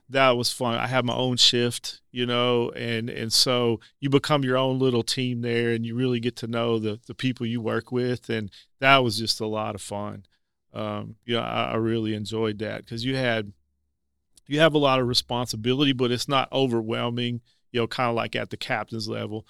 that 0.08 0.30
was 0.30 0.52
fun. 0.52 0.74
I 0.74 0.86
had 0.86 1.04
my 1.04 1.14
own 1.14 1.36
shift, 1.36 2.00
you 2.10 2.26
know, 2.26 2.70
and 2.70 3.08
and 3.10 3.32
so 3.32 3.80
you 4.00 4.10
become 4.10 4.44
your 4.44 4.56
own 4.56 4.78
little 4.78 5.02
team 5.02 5.42
there, 5.42 5.70
and 5.70 5.84
you 5.84 5.94
really 5.94 6.20
get 6.20 6.36
to 6.36 6.46
know 6.46 6.78
the 6.78 7.00
the 7.06 7.14
people 7.14 7.46
you 7.46 7.60
work 7.60 7.92
with, 7.92 8.28
and 8.28 8.50
that 8.80 8.98
was 8.98 9.18
just 9.18 9.40
a 9.40 9.46
lot 9.46 9.74
of 9.74 9.82
fun. 9.82 10.24
Um, 10.72 11.16
you 11.24 11.36
know, 11.36 11.42
I, 11.42 11.72
I 11.72 11.76
really 11.76 12.14
enjoyed 12.14 12.58
that 12.58 12.84
because 12.84 13.04
you 13.04 13.16
had 13.16 13.52
you 14.46 14.60
have 14.60 14.74
a 14.74 14.78
lot 14.78 15.00
of 15.00 15.08
responsibility, 15.08 15.92
but 15.92 16.10
it's 16.10 16.28
not 16.28 16.52
overwhelming. 16.52 17.40
You 17.72 17.80
know, 17.80 17.86
kind 17.86 18.08
of 18.08 18.14
like 18.14 18.36
at 18.36 18.50
the 18.50 18.56
captain's 18.56 19.08
level 19.08 19.46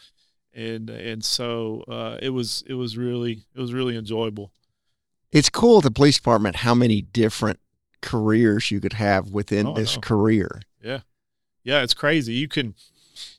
and 0.55 0.89
and 0.89 1.25
so 1.25 1.85
uh, 1.89 2.17
it 2.23 2.31
was 2.31 2.63
it 2.67 2.75
was 2.75 2.97
really 2.97 3.45
it 3.55 3.61
was 3.61 3.75
really 3.75 3.97
enjoyable. 3.97 4.53
It's 5.33 5.51
cool 5.51 5.79
at 5.79 5.85
the 5.85 5.91
police 5.91 6.17
department 6.17 6.57
how 6.57 6.75
many 6.75 7.03
different 7.03 7.59
careers 8.05 8.71
you 8.71 8.81
could 8.81 8.93
have 8.93 9.31
within 9.31 9.67
Oh, 9.67 9.75
this 9.75 9.97
career. 9.97 10.63
Yeah, 10.83 11.01
yeah, 11.65 11.83
it's 11.83 11.95
crazy. 11.95 12.35
You 12.35 12.47
can 12.49 12.75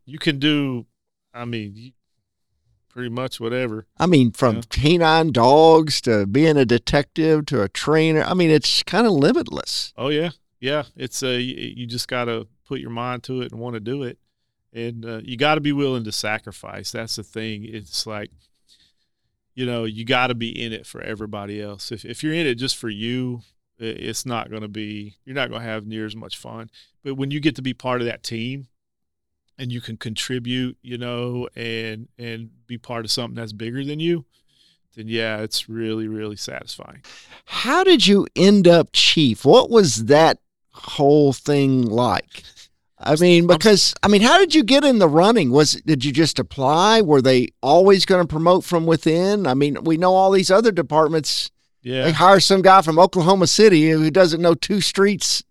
you 0.05 0.17
can 0.19 0.39
do, 0.39 0.85
I 1.33 1.45
mean, 1.45 1.93
pretty 2.89 3.09
much 3.09 3.39
whatever. 3.39 3.85
I 3.97 4.05
mean, 4.05 4.31
from 4.31 4.55
Yeah. 4.57 4.61
canine 4.69 5.31
dogs 5.31 6.01
to 6.01 6.25
being 6.25 6.57
a 6.57 6.65
detective 6.65 7.45
to 7.47 7.61
a 7.61 7.69
trainer. 7.69 8.23
I 8.23 8.33
mean, 8.33 8.49
it's 8.49 8.83
kind 8.83 9.05
of 9.07 9.13
limitless. 9.13 9.93
Oh 9.97 10.09
yeah, 10.09 10.31
yeah. 10.59 10.83
It's 10.95 11.21
uh, 11.23 11.27
you, 11.29 11.85
just 11.87 12.07
got 12.07 12.25
to 12.25 12.47
put 12.67 12.79
your 12.79 12.89
mind 12.89 13.23
to 13.23 13.41
it 13.41 13.51
and 13.51 13.59
want 13.61 13.73
to 13.75 13.79
do 13.79 14.03
it, 14.03 14.17
and 14.73 15.05
uh, 15.05 15.21
you 15.23 15.37
got 15.37 15.55
to 15.55 15.61
be 15.61 15.71
willing 15.73 16.03
to 16.05 16.11
sacrifice. 16.11 16.91
That's 16.91 17.15
the 17.17 17.23
thing. 17.23 17.63
It's 17.65 18.07
like, 18.07 18.31
you 19.53 19.65
know, 19.65 19.83
you 19.83 20.03
got 20.05 20.27
to 20.27 20.35
be 20.35 20.49
in 20.49 20.73
it 20.73 20.85
for 20.87 21.01
everybody 21.01 21.61
else. 21.61 21.91
If 21.91 22.05
if 22.05 22.23
you're 22.23 22.33
in 22.33 22.47
it 22.47 22.55
just 22.55 22.75
for 22.77 22.89
you, 22.89 23.41
it's 23.77 24.25
not 24.25 24.49
going 24.49 24.61
to 24.61 24.67
be. 24.67 25.17
You're 25.25 25.35
not 25.35 25.49
going 25.49 25.61
to 25.61 25.67
have 25.67 25.85
near 25.85 26.05
as 26.05 26.15
much 26.15 26.37
fun. 26.37 26.69
But 27.03 27.15
when 27.15 27.31
you 27.31 27.39
get 27.39 27.55
to 27.57 27.61
be 27.61 27.73
part 27.73 28.01
of 28.01 28.07
that 28.07 28.23
team, 28.23 28.67
and 29.57 29.71
you 29.71 29.81
can 29.81 29.97
contribute, 29.97 30.77
you 30.81 30.97
know, 30.97 31.47
and 31.55 32.07
and 32.17 32.49
be 32.67 32.77
part 32.77 33.05
of 33.05 33.11
something 33.11 33.35
that's 33.35 33.53
bigger 33.53 33.83
than 33.83 33.99
you, 33.99 34.25
then 34.95 35.07
yeah, 35.07 35.39
it's 35.39 35.69
really 35.69 36.07
really 36.07 36.35
satisfying. 36.35 37.03
How 37.45 37.83
did 37.83 38.07
you 38.07 38.27
end 38.35 38.67
up 38.67 38.89
chief? 38.93 39.45
What 39.45 39.69
was 39.69 40.05
that 40.05 40.39
whole 40.71 41.33
thing 41.33 41.83
like? 41.83 42.43
I 42.97 43.15
mean, 43.17 43.45
because 43.45 43.93
I 44.03 44.07
mean, 44.07 44.21
how 44.21 44.37
did 44.37 44.55
you 44.55 44.63
get 44.63 44.83
in 44.83 44.99
the 44.99 45.07
running? 45.07 45.51
Was 45.51 45.73
did 45.85 46.03
you 46.05 46.11
just 46.11 46.39
apply? 46.39 47.01
Were 47.01 47.21
they 47.21 47.49
always 47.61 48.05
going 48.05 48.25
to 48.25 48.27
promote 48.27 48.63
from 48.63 48.85
within? 48.85 49.47
I 49.47 49.53
mean, 49.53 49.83
we 49.83 49.97
know 49.97 50.13
all 50.13 50.31
these 50.31 50.51
other 50.51 50.71
departments. 50.71 51.51
Yeah, 51.85 52.05
they 52.05 52.11
hire 52.11 52.39
some 52.39 52.63
guy 52.63 52.81
from 52.81 52.97
Oklahoma 52.97 53.45
City 53.45 53.91
who 53.91 54.09
doesn't 54.09 54.41
know 54.41 54.55
two 54.55 54.81
streets 54.81 55.43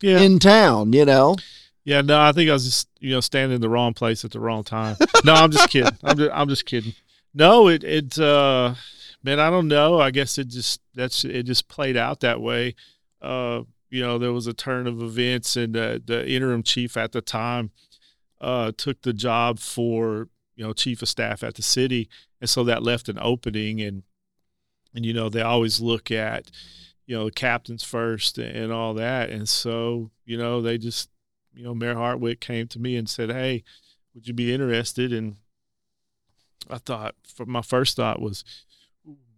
yeah. 0.00 0.20
in 0.20 0.38
town. 0.38 0.92
You 0.92 1.04
know. 1.04 1.36
Yeah, 1.84 2.02
no, 2.02 2.20
I 2.20 2.32
think 2.32 2.48
I 2.50 2.52
was 2.52 2.64
just 2.64 2.88
you 3.00 3.10
know 3.10 3.20
standing 3.20 3.56
in 3.56 3.60
the 3.60 3.68
wrong 3.68 3.92
place 3.92 4.24
at 4.24 4.30
the 4.30 4.40
wrong 4.40 4.62
time. 4.62 4.96
No, 5.24 5.34
I'm 5.34 5.50
just 5.50 5.68
kidding. 5.68 5.92
I'm 6.04 6.16
just, 6.16 6.30
I'm 6.32 6.48
just 6.48 6.66
kidding. 6.66 6.94
No, 7.34 7.68
it 7.68 7.82
it 7.82 8.16
uh 8.16 8.74
man, 9.24 9.40
I 9.40 9.50
don't 9.50 9.66
know. 9.66 10.00
I 10.00 10.12
guess 10.12 10.38
it 10.38 10.48
just 10.48 10.80
that's 10.94 11.24
it 11.24 11.42
just 11.42 11.68
played 11.68 11.96
out 11.96 12.20
that 12.20 12.40
way. 12.40 12.76
Uh, 13.20 13.62
you 13.90 14.02
know, 14.02 14.18
there 14.18 14.32
was 14.32 14.46
a 14.46 14.54
turn 14.54 14.86
of 14.86 15.02
events, 15.02 15.56
and 15.56 15.76
uh, 15.76 15.98
the 16.04 16.28
interim 16.28 16.62
chief 16.62 16.96
at 16.96 17.10
the 17.10 17.20
time 17.20 17.72
uh, 18.40 18.70
took 18.76 19.02
the 19.02 19.12
job 19.12 19.58
for 19.58 20.28
you 20.54 20.64
know 20.64 20.72
chief 20.72 21.02
of 21.02 21.08
staff 21.08 21.42
at 21.42 21.56
the 21.56 21.62
city, 21.62 22.08
and 22.40 22.48
so 22.48 22.62
that 22.64 22.82
left 22.82 23.08
an 23.08 23.18
opening, 23.20 23.80
and 23.80 24.04
and 24.96 25.06
you 25.06 25.12
know 25.12 25.28
they 25.28 25.42
always 25.42 25.80
look 25.80 26.10
at 26.10 26.50
you 27.06 27.16
know 27.16 27.26
the 27.26 27.30
captains 27.30 27.84
first 27.84 28.38
and 28.38 28.72
all 28.72 28.94
that, 28.94 29.30
and 29.30 29.48
so 29.48 30.10
you 30.24 30.36
know 30.36 30.60
they 30.60 30.78
just 30.78 31.10
you 31.56 31.64
know, 31.64 31.74
Mayor 31.74 31.94
Hartwick 31.94 32.38
came 32.38 32.68
to 32.68 32.78
me 32.78 32.96
and 32.96 33.08
said, 33.08 33.30
"Hey, 33.30 33.64
would 34.14 34.28
you 34.28 34.34
be 34.34 34.52
interested?" 34.52 35.12
And 35.12 35.36
I 36.70 36.78
thought, 36.78 37.14
my 37.46 37.62
first 37.62 37.96
thought 37.96 38.20
was, 38.20 38.44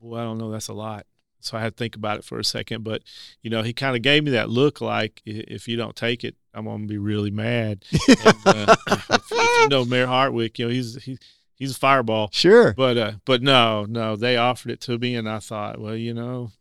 "Well, 0.00 0.20
I 0.20 0.24
don't 0.24 0.38
know, 0.38 0.50
that's 0.50 0.68
a 0.68 0.74
lot." 0.74 1.06
So 1.40 1.56
I 1.56 1.60
had 1.60 1.76
to 1.76 1.78
think 1.78 1.94
about 1.94 2.18
it 2.18 2.24
for 2.24 2.40
a 2.40 2.44
second. 2.44 2.82
But 2.82 3.02
you 3.40 3.50
know, 3.50 3.62
he 3.62 3.72
kind 3.72 3.94
of 3.94 4.02
gave 4.02 4.24
me 4.24 4.32
that 4.32 4.50
look, 4.50 4.80
like 4.80 5.22
if 5.24 5.68
you 5.68 5.76
don't 5.76 5.94
take 5.94 6.24
it, 6.24 6.34
I'm 6.52 6.64
gonna 6.64 6.86
be 6.86 6.98
really 6.98 7.30
mad. 7.30 7.84
and, 8.08 8.36
uh, 8.44 8.76
if, 8.88 9.10
if, 9.10 9.60
you 9.62 9.68
know 9.68 9.84
Mayor 9.84 10.08
Hartwick, 10.08 10.58
you 10.58 10.66
know 10.66 10.72
he's 10.72 11.02
he, 11.04 11.18
he's 11.58 11.72
a 11.72 11.78
fireball. 11.78 12.30
Sure. 12.32 12.72
But 12.74 12.96
uh, 12.96 13.12
but 13.24 13.42
no, 13.42 13.84
no, 13.88 14.16
they 14.16 14.36
offered 14.36 14.70
it 14.70 14.80
to 14.82 14.98
me, 14.98 15.14
and 15.14 15.28
I 15.28 15.38
thought, 15.38 15.78
well, 15.78 15.96
you 15.96 16.14
know, 16.14 16.52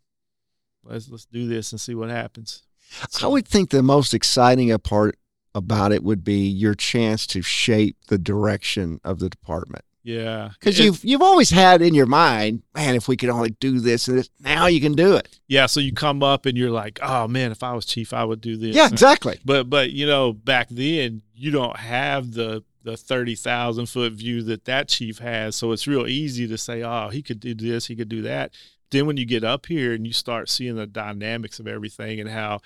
let's 0.84 1.10
let's 1.10 1.25
do 1.25 1.48
this 1.48 1.72
and 1.72 1.80
see 1.80 1.96
what 1.96 2.10
happens. 2.10 2.63
So, 3.10 3.27
I 3.27 3.32
would 3.32 3.48
think 3.48 3.70
the 3.70 3.84
most 3.84 4.13
exciting 4.13 4.75
part 4.80 5.18
about 5.54 5.92
it 5.92 6.04
would 6.04 6.24
be 6.24 6.48
your 6.48 6.74
chance 6.75 7.27
to 7.27 7.42
shape 7.42 7.98
the 8.08 8.18
direction 8.18 9.01
of 9.04 9.20
the 9.20 9.30
department. 9.30 9.84
Yeah, 10.04 10.51
because 10.58 10.80
you've 10.80 11.04
you've 11.04 11.22
always 11.22 11.50
had 11.50 11.82
in 11.82 11.94
your 11.94 12.06
mind, 12.06 12.63
man, 12.74 12.96
if 12.96 13.10
we 13.10 13.18
could 13.18 13.27
only 13.27 13.50
do 13.60 13.82
this 13.82 14.08
and 14.08 14.18
this, 14.18 14.30
now 14.39 14.68
you 14.68 14.80
can 14.80 14.94
do 14.94 15.18
it. 15.18 15.38
Yeah, 15.50 15.66
so 15.66 15.82
you 15.82 15.92
come 15.92 16.24
up 16.24 16.46
and 16.46 16.58
you're 16.58 16.72
like, 16.72 17.00
oh 17.01 17.27
man, 17.27 17.51
if 17.51 17.62
I 17.62 17.74
was 17.74 17.86
chief, 17.86 18.13
I 18.13 18.24
would 18.24 18.39
do 18.39 18.56
this. 18.56 18.74
Yeah, 18.74 18.88
exactly. 18.88 19.38
But 19.44 19.70
but 19.70 19.92
you 19.92 20.08
know, 20.08 20.32
back 20.32 20.70
then 20.70 21.24
you 21.36 21.51
don't 21.51 21.75
have 21.75 22.32
the 22.32 22.63
the 22.88 22.96
thirty 22.96 23.36
thousand 23.36 23.88
foot 23.88 24.13
view 24.13 24.41
that 24.44 24.63
that 24.63 24.88
chief 24.88 25.20
has, 25.20 25.58
so 25.58 25.74
it's 25.74 25.88
real 25.88 26.08
easy 26.08 26.48
to 26.48 26.58
say, 26.58 26.84
oh, 26.84 27.10
he 27.10 27.22
could 27.22 27.41
do 27.41 27.53
this, 27.53 27.88
he 27.88 27.96
could 27.98 28.08
do 28.08 28.22
that. 28.22 28.53
Then 28.91 29.06
when 29.06 29.17
you 29.17 29.25
get 29.25 29.44
up 29.44 29.65
here 29.65 29.94
and 29.94 30.08
you 30.08 30.13
start 30.13 30.48
seeing 30.50 30.77
the 30.77 30.88
dynamics 30.88 31.60
of 31.60 31.67
everything 31.67 32.22
and 32.22 32.29
how, 32.29 32.62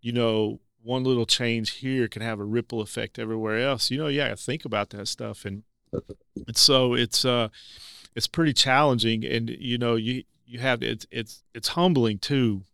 you 0.00 0.10
know, 0.10 0.58
one 0.82 1.04
little 1.04 1.24
change 1.24 1.70
here 1.70 2.08
can 2.08 2.20
have 2.20 2.40
a 2.40 2.44
ripple 2.44 2.80
effect 2.80 3.16
everywhere 3.16 3.60
else. 3.60 3.92
You 3.92 3.98
know, 3.98 4.08
yeah, 4.08 4.32
I 4.32 4.34
think 4.34 4.64
about 4.64 4.90
that 4.90 5.06
stuff, 5.06 5.44
and, 5.44 5.62
and 6.46 6.56
so 6.56 6.94
it's 6.94 7.24
uh, 7.24 7.48
it's 8.16 8.26
pretty 8.26 8.52
challenging, 8.52 9.24
and 9.24 9.48
you 9.48 9.78
know, 9.78 9.94
you 9.94 10.24
you 10.44 10.58
have 10.58 10.82
it's 10.82 11.06
it's 11.12 11.44
it's 11.54 11.68
humbling 11.68 12.18
too. 12.18 12.64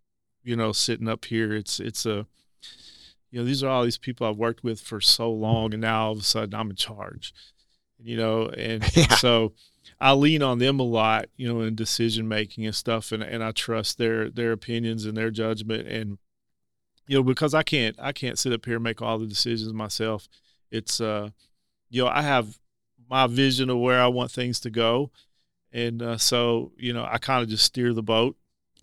You 0.43 0.57
know, 0.57 0.73
sitting 0.73 1.09
up 1.09 1.27
here, 1.27 1.53
it's 1.53 1.79
it's 1.79 2.07
a 2.07 2.27
you 3.31 3.41
know 3.41 3.47
these 3.47 3.63
are 3.63 3.69
all 3.69 3.85
these 3.85 3.99
people 3.99 4.27
I've 4.27 4.37
worked 4.37 4.65
with 4.65 4.81
for 4.81 5.01
so 5.01 5.31
long, 5.31 5.73
and 5.73 5.83
now 5.83 6.07
all 6.07 6.13
of 6.13 6.19
a 6.19 6.23
sudden 6.23 6.55
I'm 6.55 6.71
in 6.71 6.77
charge. 6.77 7.33
You 8.03 8.17
know, 8.17 8.49
and 8.49 8.85
yeah. 8.97 9.15
so 9.17 9.53
I 10.01 10.13
lean 10.13 10.43
on 10.43 10.59
them 10.59 10.81
a 10.81 10.85
lot, 10.85 11.27
you 11.37 11.53
know, 11.53 11.61
in 11.61 11.75
decision 11.75 12.27
making 12.29 12.67
and 12.67 12.75
stuff, 12.75 13.13
and 13.13 13.23
and 13.23 13.43
I 13.43 13.53
trust 13.53 13.99
their 13.99 14.31
their 14.31 14.53
opinions 14.53 15.05
and 15.05 15.17
their 15.17 15.31
judgment 15.31 15.87
and 15.87 16.19
you 17.11 17.17
know, 17.17 17.25
because 17.25 17.55
I 17.55 17.65
can't 17.65 17.97
I 17.99 18.13
can't 18.13 18.39
sit 18.39 18.53
up 18.53 18.65
here 18.65 18.77
and 18.77 18.85
make 18.85 19.03
all 19.03 19.19
the 19.19 19.27
decisions 19.27 19.73
myself. 19.73 20.29
It's 20.71 21.01
uh, 21.01 21.31
you 21.89 22.05
know, 22.05 22.09
I 22.09 22.23
have 22.23 22.59
my 23.09 23.27
vision 23.27 23.69
of 23.69 23.79
where 23.79 24.01
I 24.01 24.07
want 24.07 24.31
things 24.31 24.61
to 24.61 24.71
go, 24.71 25.11
and 25.73 26.01
uh, 26.03 26.19
so 26.19 26.71
you 26.77 26.93
know, 26.93 27.05
I 27.11 27.19
kind 27.19 27.43
of 27.43 27.49
just 27.49 27.65
steer 27.65 27.93
the 27.93 28.03
boat 28.03 28.37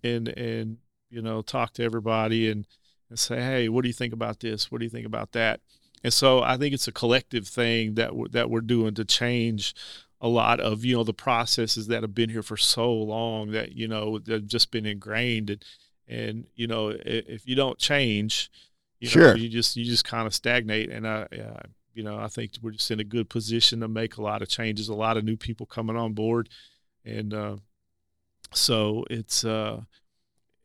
and 0.04 0.28
and 0.28 0.76
you 1.08 1.22
know 1.22 1.40
talk 1.40 1.72
to 1.74 1.82
everybody 1.82 2.50
and 2.50 2.66
and 3.10 3.18
say, 3.18 3.36
hey, 3.36 3.68
what 3.68 3.82
do 3.82 3.88
you 3.88 3.94
think 3.94 4.12
about 4.12 4.40
this? 4.40 4.70
What 4.70 4.78
do 4.78 4.84
you 4.84 4.90
think 4.90 5.06
about 5.06 5.32
that? 5.32 5.60
And 6.04 6.12
so 6.12 6.42
I 6.42 6.56
think 6.56 6.74
it's 6.74 6.88
a 6.88 6.92
collective 6.92 7.48
thing 7.48 7.94
that 7.94 8.14
we're, 8.14 8.28
that 8.28 8.50
we're 8.50 8.60
doing 8.60 8.94
to 8.94 9.04
change 9.04 9.74
a 10.20 10.28
lot 10.28 10.58
of 10.60 10.84
you 10.84 10.96
know 10.96 11.04
the 11.04 11.14
processes 11.14 11.86
that 11.86 12.02
have 12.02 12.14
been 12.14 12.30
here 12.30 12.42
for 12.42 12.56
so 12.56 12.92
long 12.92 13.52
that 13.52 13.72
you 13.72 13.86
know 13.86 14.18
they've 14.18 14.46
just 14.46 14.70
been 14.70 14.86
ingrained 14.86 15.50
and 15.50 15.64
and 16.08 16.46
you 16.54 16.66
know 16.66 16.88
if 16.88 17.46
you 17.46 17.54
don't 17.54 17.78
change 17.78 18.50
you 18.98 19.08
sure. 19.08 19.28
know 19.28 19.34
you 19.34 19.48
just 19.48 19.76
you 19.76 19.84
just 19.84 20.04
kind 20.04 20.26
of 20.26 20.34
stagnate 20.34 20.90
and 20.90 21.06
i 21.06 21.22
uh, 21.22 21.60
you 21.94 22.02
know 22.02 22.18
i 22.18 22.26
think 22.26 22.52
we're 22.62 22.72
just 22.72 22.90
in 22.90 22.98
a 22.98 23.04
good 23.04 23.28
position 23.28 23.80
to 23.80 23.88
make 23.88 24.16
a 24.16 24.22
lot 24.22 24.42
of 24.42 24.48
changes 24.48 24.88
a 24.88 24.94
lot 24.94 25.16
of 25.16 25.24
new 25.24 25.36
people 25.36 25.66
coming 25.66 25.96
on 25.96 26.14
board 26.14 26.48
and 27.04 27.32
uh, 27.32 27.56
so 28.52 29.04
it's 29.10 29.44
uh 29.44 29.80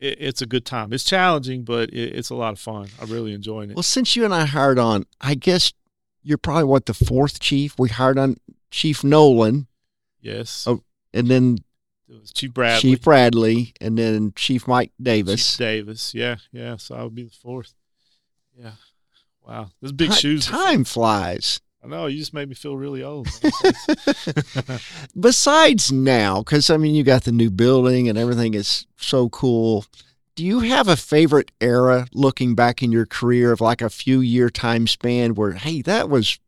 it, 0.03 0.17
it's 0.19 0.41
a 0.41 0.45
good 0.45 0.65
time 0.65 0.91
it's 0.93 1.03
challenging 1.03 1.63
but 1.63 1.89
it, 1.89 2.15
it's 2.15 2.29
a 2.29 2.35
lot 2.35 2.53
of 2.53 2.59
fun 2.59 2.87
i'm 3.01 3.09
really 3.09 3.33
enjoying 3.33 3.69
it 3.69 3.75
well 3.75 3.83
since 3.83 4.15
you 4.15 4.25
and 4.25 4.33
i 4.33 4.45
hired 4.45 4.79
on 4.79 5.05
i 5.21 5.33
guess 5.33 5.73
you're 6.21 6.37
probably 6.37 6.63
what 6.63 6.85
the 6.85 6.93
fourth 6.93 7.39
chief 7.39 7.77
we 7.79 7.89
hired 7.89 8.17
on 8.17 8.35
chief 8.71 9.03
nolan 9.03 9.67
yes 10.21 10.65
oh 10.67 10.81
and 11.13 11.27
then 11.27 11.57
it 12.09 12.19
was 12.21 12.31
Chief 12.31 12.53
Bradley. 12.53 12.81
Chief 12.81 13.01
Bradley, 13.01 13.73
and 13.81 13.97
then 13.97 14.33
Chief 14.35 14.67
Mike 14.67 14.91
Davis. 15.01 15.51
Chief 15.51 15.57
Davis, 15.57 16.13
yeah, 16.13 16.35
yeah. 16.51 16.77
So 16.77 16.95
I 16.95 17.03
would 17.03 17.15
be 17.15 17.23
the 17.23 17.31
fourth. 17.31 17.73
Yeah. 18.55 18.71
Wow, 19.45 19.71
this 19.81 19.91
big 19.91 20.13
shoes. 20.13 20.45
Time 20.45 20.83
flies. 20.83 21.59
I 21.83 21.87
know. 21.87 22.05
You 22.05 22.17
just 22.17 22.33
made 22.33 22.47
me 22.47 22.55
feel 22.55 22.77
really 22.77 23.03
old. 23.03 23.27
Besides 25.19 25.91
now, 25.91 26.39
because 26.39 26.69
I 26.69 26.77
mean, 26.77 26.95
you 26.95 27.03
got 27.03 27.25
the 27.25 27.31
new 27.31 27.49
building 27.49 28.07
and 28.07 28.17
everything 28.17 28.53
is 28.53 28.85
so 28.95 29.27
cool. 29.29 29.85
Do 30.35 30.45
you 30.45 30.61
have 30.61 30.87
a 30.87 30.95
favorite 30.95 31.51
era 31.59 32.07
looking 32.13 32.55
back 32.55 32.81
in 32.81 32.91
your 32.91 33.05
career 33.05 33.51
of 33.51 33.59
like 33.59 33.81
a 33.81 33.89
few 33.89 34.21
year 34.21 34.49
time 34.49 34.87
span 34.87 35.35
where, 35.35 35.51
hey, 35.51 35.81
that 35.81 36.09
was 36.09 36.39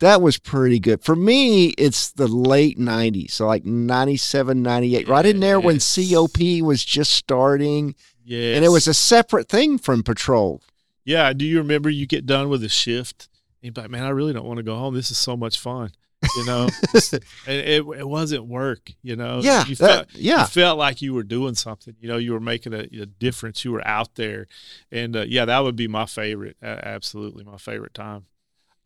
that 0.00 0.22
was 0.22 0.38
pretty 0.38 0.78
good. 0.78 1.02
For 1.02 1.16
me, 1.16 1.68
it's 1.70 2.12
the 2.12 2.28
late 2.28 2.78
90s, 2.78 3.32
so 3.32 3.46
like 3.46 3.64
97, 3.64 4.62
98, 4.62 5.00
yes. 5.00 5.08
right 5.08 5.26
in 5.26 5.40
there 5.40 5.58
when 5.58 5.80
COP 5.80 6.38
was 6.62 6.84
just 6.84 7.12
starting. 7.12 7.96
Yeah. 8.24 8.54
And 8.54 8.64
it 8.64 8.68
was 8.68 8.86
a 8.86 8.94
separate 8.94 9.48
thing 9.48 9.78
from 9.78 10.02
patrol. 10.02 10.60
Yeah. 11.04 11.32
Do 11.32 11.44
you 11.46 11.58
remember 11.58 11.88
you 11.88 12.06
get 12.06 12.26
done 12.26 12.48
with 12.48 12.62
a 12.62 12.68
shift 12.68 13.28
and 13.68 13.76
you're 13.76 13.82
like, 13.84 13.90
man, 13.90 14.04
I 14.04 14.10
really 14.10 14.32
don't 14.32 14.46
want 14.46 14.58
to 14.58 14.62
go 14.62 14.76
home. 14.76 14.94
This 14.94 15.10
is 15.10 15.18
so 15.18 15.36
much 15.36 15.58
fun. 15.58 15.90
You 16.36 16.46
know, 16.46 16.68
it, 16.94 17.22
it, 17.46 17.86
it, 17.86 18.08
wasn't 18.08 18.46
work, 18.46 18.90
you 19.02 19.14
know? 19.14 19.40
Yeah. 19.40 19.64
You 19.66 19.76
felt, 19.76 20.08
that, 20.08 20.18
yeah. 20.18 20.40
You 20.40 20.46
felt 20.46 20.76
like 20.76 21.00
you 21.00 21.14
were 21.14 21.22
doing 21.22 21.54
something, 21.54 21.94
you 22.00 22.08
know, 22.08 22.16
you 22.16 22.32
were 22.32 22.40
making 22.40 22.74
a, 22.74 22.88
a 23.00 23.06
difference. 23.06 23.64
You 23.64 23.70
were 23.70 23.86
out 23.86 24.16
there. 24.16 24.48
And 24.90 25.14
uh, 25.14 25.26
yeah, 25.28 25.44
that 25.44 25.60
would 25.60 25.76
be 25.76 25.86
my 25.86 26.06
favorite. 26.06 26.56
Uh, 26.60 26.80
absolutely 26.82 27.44
my 27.44 27.56
favorite 27.56 27.94
time 27.94 28.26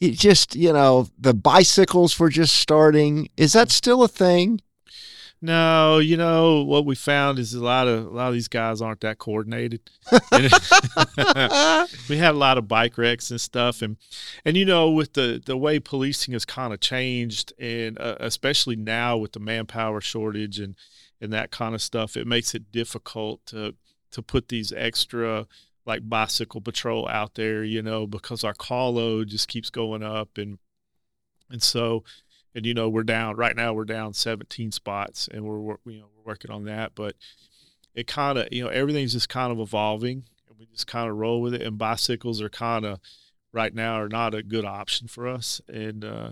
it 0.03 0.19
just 0.19 0.57
you 0.57 0.73
know 0.73 1.07
the 1.17 1.33
bicycles 1.33 2.19
were 2.19 2.29
just 2.29 2.57
starting 2.57 3.29
is 3.37 3.53
that 3.53 3.71
still 3.71 4.03
a 4.03 4.09
thing 4.09 4.61
no 5.43 5.99
you 5.99 6.17
know 6.17 6.63
what 6.63 6.87
we 6.87 6.95
found 6.95 7.39
is 7.39 7.53
a 7.53 7.63
lot 7.63 7.89
of 7.89 8.07
a 8.07 8.11
lot 8.11 8.29
of 8.29 8.35
these 8.35 8.49
guys 8.49 8.81
aren't 8.81 9.01
that 9.01 9.19
coordinated. 9.19 9.81
We 12.09 12.17
had 12.17 12.35
a 12.35 12.39
lot 12.39 12.59
of 12.59 12.69
bike 12.69 12.97
wrecks 12.97 13.31
and 13.31 13.41
stuff 13.41 13.83
and 13.83 13.97
and 14.45 14.57
you 14.57 14.65
know 14.65 14.91
with 14.91 15.13
the 15.15 15.43
the 15.45 15.57
way 15.57 15.79
policing 15.79 16.33
has 16.33 16.45
kind 16.45 16.73
of 16.73 16.81
changed 16.81 17.53
and 17.59 17.99
uh, 17.99 18.17
especially 18.21 18.77
now 18.77 19.17
with 19.17 19.33
the 19.33 19.41
manpower 19.41 20.01
shortage 20.01 20.59
and 20.59 20.77
and 21.21 21.33
that 21.33 21.51
kind 21.51 21.75
of 21.75 21.83
stuff 21.83 22.17
it 22.17 22.27
makes 22.27 22.55
it 22.55 22.73
difficult 22.73 23.45
to 23.47 23.75
to 24.13 24.23
put 24.23 24.49
these 24.49 24.73
extra 24.73 25.47
like 25.85 26.09
bicycle 26.09 26.61
patrol 26.61 27.09
out 27.09 27.35
there, 27.35 27.65
you 27.65 27.83
know, 27.83 28.07
because 28.07 28.45
our 28.45 28.55
call 28.55 28.95
load 28.95 29.29
just 29.29 29.49
keeps 29.49 29.71
going 29.71 30.03
up 30.03 30.39
and 30.39 30.59
and 31.51 31.63
so 31.63 32.05
and 32.55 32.65
you 32.67 32.75
know 32.75 32.89
we're 32.89 33.03
down 33.03 33.37
right 33.37 33.57
now 33.57 33.73
we're 33.73 33.85
down 33.85 34.13
17 34.13 34.73
spots 34.73 35.29
and 35.33 35.45
we're 35.45 35.59
you 35.87 36.01
know 36.01 36.09
we're 36.17 36.25
working 36.33 36.51
on 36.51 36.65
that 36.65 36.93
but 36.95 37.17
it 37.95 38.07
kind 38.07 38.39
of 38.39 38.49
you 38.53 38.63
know 38.65 38.71
everything's 38.71 39.13
just 39.13 39.29
kind 39.29 39.53
of 39.53 39.59
evolving 39.59 40.25
and 40.49 40.59
we 40.59 40.67
just 40.67 40.87
kind 40.87 41.09
of 41.11 41.17
roll 41.17 41.41
with 41.41 41.55
it 41.55 41.63
and 41.63 41.79
bicycles 41.79 42.41
are 42.41 42.49
kind 42.51 42.85
of 42.85 42.99
right 43.53 43.75
now 43.75 43.95
are 44.01 44.09
not 44.09 44.35
a 44.35 44.43
good 44.43 44.65
option 44.65 45.07
for 45.09 45.29
us, 45.29 45.61
and 45.69 46.05
uh, 46.07 46.31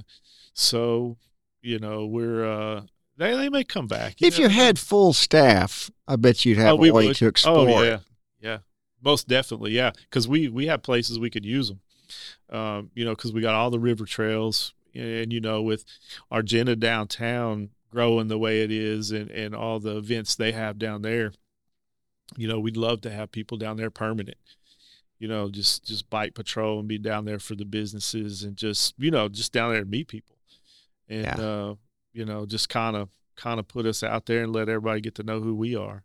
so 0.54 1.18
you 1.60 1.78
know 1.78 2.06
we're 2.06 2.44
uh, 2.50 2.82
they 3.18 3.36
they 3.36 3.50
may 3.50 3.62
come 3.62 3.86
back. 3.86 4.16
if 4.22 4.38
you 4.38 4.48
had 4.48 4.78
full 4.78 5.12
staff, 5.12 5.90
I 6.08 6.16
bet 6.16 6.46
you'd 6.46 6.56
have 6.56 6.78
Oh, 6.80 6.84
a 6.84 6.92
way 6.92 7.08
would. 7.08 7.16
to 7.16 7.26
explore. 7.26 7.68
Oh 7.68 7.82
yeah, 7.82 7.94
it. 7.96 8.00
yeah, 8.40 8.58
most 9.02 9.28
definitely, 9.28 9.72
yeah. 9.72 9.90
Because 10.08 10.26
we 10.28 10.48
we 10.48 10.66
have 10.68 10.82
places 10.82 11.18
we 11.18 11.28
could 11.28 11.44
use 11.44 11.68
them. 11.68 11.80
Um, 12.48 12.90
you 12.94 13.04
know, 13.04 13.14
because 13.14 13.32
we 13.34 13.42
got 13.42 13.54
all 13.54 13.70
the 13.70 13.78
river 13.78 14.06
trails, 14.06 14.72
and 14.94 15.32
you 15.32 15.40
know, 15.40 15.62
with 15.62 15.84
Argenta 16.32 16.76
downtown 16.76 17.70
growing 17.90 18.28
the 18.28 18.38
way 18.38 18.62
it 18.62 18.70
is, 18.70 19.10
and 19.10 19.30
and 19.30 19.54
all 19.54 19.80
the 19.80 19.96
events 19.96 20.34
they 20.36 20.52
have 20.52 20.78
down 20.78 21.02
there, 21.02 21.32
you 22.36 22.46
know, 22.48 22.58
we'd 22.60 22.76
love 22.76 23.00
to 23.02 23.10
have 23.10 23.32
people 23.32 23.56
down 23.56 23.76
there 23.76 23.90
permanent. 23.90 24.36
You 25.18 25.28
know, 25.28 25.50
just 25.50 25.84
just 25.84 26.08
bike 26.08 26.34
patrol 26.34 26.78
and 26.78 26.88
be 26.88 26.98
down 26.98 27.24
there 27.24 27.38
for 27.38 27.54
the 27.54 27.64
businesses, 27.64 28.42
and 28.42 28.56
just 28.56 28.94
you 28.98 29.10
know, 29.10 29.28
just 29.28 29.52
down 29.52 29.72
there 29.72 29.82
and 29.82 29.90
meet 29.90 30.08
people, 30.08 30.36
and 31.08 31.24
Yeah. 31.24 31.36
uh, 31.36 31.74
you 32.12 32.24
know, 32.24 32.46
just 32.46 32.68
kind 32.68 32.96
of 32.96 33.08
kind 33.36 33.60
of 33.60 33.68
put 33.68 33.86
us 33.86 34.02
out 34.02 34.26
there 34.26 34.42
and 34.44 34.52
let 34.52 34.68
everybody 34.68 35.00
get 35.00 35.14
to 35.16 35.22
know 35.22 35.40
who 35.40 35.54
we 35.54 35.74
are. 35.76 36.04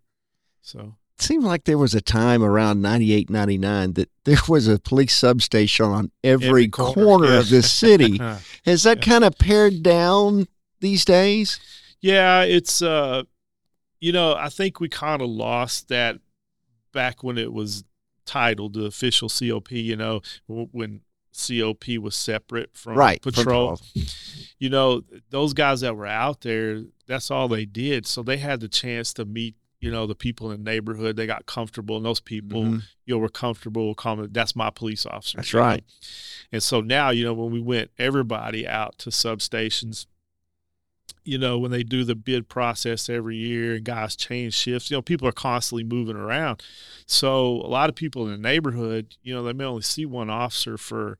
So. 0.62 0.96
It 1.18 1.22
seemed 1.24 1.46
like 1.46 1.64
there 1.64 1.78
was 1.78 1.96
a 1.96 2.02
time 2.02 2.44
around 2.44 2.82
98, 2.82 3.30
99 3.30 3.94
that 3.94 4.10
there 4.26 4.38
was 4.50 4.68
a 4.68 4.78
police 4.80 5.14
substation 5.16 5.86
on 5.86 6.12
every, 6.26 6.48
Every 6.48 6.68
corner, 6.68 6.94
corner, 7.06 7.28
yeah. 7.28 7.40
of 7.40 7.50
this 7.50 7.72
city. 7.72 8.20
Has 8.66 8.84
that 8.84 8.98
Yeah. 8.98 9.04
kind 9.12 9.24
of 9.24 9.38
pared 9.38 9.84
down 9.84 10.48
these 10.80 11.06
days? 11.06 11.60
Yeah, 12.02 12.42
it's 12.44 12.82
uh 12.82 13.24
you 14.00 14.12
know, 14.12 14.36
I 14.36 14.50
think 14.50 14.80
we 14.80 14.90
kind 14.90 15.22
of 15.22 15.30
lost 15.30 15.88
that 15.90 16.20
back 16.92 17.24
when 17.24 17.38
it 17.38 17.52
was 17.54 17.84
titled 18.26 18.74
the 18.74 18.86
official 18.86 19.30
COP, 19.30 19.72
you 19.72 19.96
know, 19.96 20.22
when 20.48 21.02
COP 21.34 21.98
was 22.00 22.16
separate 22.16 22.72
from 22.76 22.96
right. 22.96 23.22
from 23.24 23.32
patrol. 23.34 23.80
You 24.60 24.70
know, 24.70 25.04
those 25.30 25.54
guys 25.54 25.82
that 25.82 25.96
were 25.96 26.06
out 26.08 26.42
there, 26.42 26.84
that's 27.08 27.30
all 27.32 27.48
they 27.48 27.66
did. 27.66 28.06
So 28.06 28.24
they 28.24 28.38
had 28.38 28.60
the 28.62 28.68
chance 28.70 29.14
to 29.16 29.26
meet, 29.26 29.56
you 29.86 29.92
know, 29.92 30.08
the 30.08 30.16
people 30.16 30.50
in 30.52 30.64
the 30.64 30.72
neighborhood. 30.72 31.16
They 31.16 31.28
got 31.28 31.46
comfortable 31.46 31.96
and 31.96 32.04
those 32.06 32.20
people, 32.20 32.64
Mhm. 32.64 32.84
you 33.06 33.14
know, 33.14 33.20
were 33.20 33.30
comfortable 33.30 33.94
coming, 33.94 34.30
that's 34.32 34.56
my 34.56 34.72
police 34.72 35.06
officer. 35.06 35.38
That's 35.38 35.54
you 35.54 35.60
know? 35.60 35.66
right. 35.66 35.84
And 36.52 36.64
so 36.64 36.82
now, 36.82 37.12
you 37.12 37.24
know, 37.24 37.36
when 37.36 37.52
we 37.52 37.62
went 37.62 37.92
everybody 38.00 38.68
out 38.68 38.98
to 39.00 39.12
substations, 39.12 40.08
you 41.24 41.38
know, 41.38 41.60
when 41.60 41.70
they 41.70 41.84
do 41.84 42.04
the 42.04 42.16
bid 42.16 42.50
process 42.50 43.10
every 43.10 43.38
year 43.38 43.76
and 43.76 43.86
guys 43.86 44.16
change 44.16 44.56
shifts, 44.56 44.90
you 44.90 44.98
know, 44.98 45.02
people 45.04 45.28
are 45.28 45.32
constantly 45.32 45.84
moving 45.84 46.16
around. 46.16 46.64
So 47.06 47.62
a 47.62 47.70
lot 47.70 47.90
of 47.90 47.96
people 47.96 48.26
in 48.26 48.32
the 48.32 48.38
neighborhood, 48.50 49.16
you 49.22 49.34
know, 49.36 49.44
they 49.44 49.54
may 49.54 49.66
only 49.66 49.84
see 49.84 50.06
one 50.08 50.32
officer 50.32 50.78
for, 50.78 51.18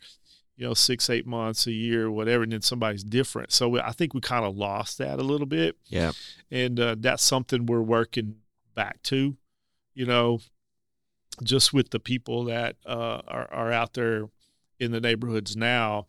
you 0.58 0.66
know, 0.66 0.74
six, 0.74 1.08
eight 1.10 1.28
months, 1.28 1.68
a 1.68 1.72
year, 1.72 2.10
whatever, 2.10 2.44
and 2.44 2.52
then 2.52 2.62
somebody's 2.62 3.04
different. 3.04 3.52
So 3.52 3.70
we- 3.70 3.80
I 3.80 3.92
think 3.92 4.14
we 4.16 4.22
kind 4.22 4.46
of 4.46 4.56
lost 4.58 4.98
that 5.00 5.20
a 5.20 5.24
little 5.24 5.48
bit. 5.48 5.76
Yeah. 5.88 6.14
And 6.50 6.80
uh, 6.80 6.96
that's 7.00 7.24
something 7.24 7.66
we're 7.68 7.82
working 7.82 8.38
back 8.76 9.02
to, 9.04 9.38
you 9.94 10.06
know, 10.06 10.40
just 11.44 11.74
with 11.74 11.90
the 11.90 12.00
people 12.00 12.46
that 12.46 12.76
uh, 12.86 13.22
are, 13.28 13.52
are 13.52 13.72
out 13.72 13.94
there 13.94 14.30
in 14.80 14.92
the 14.92 15.02
neighborhoods 15.02 15.56
now, 15.56 16.06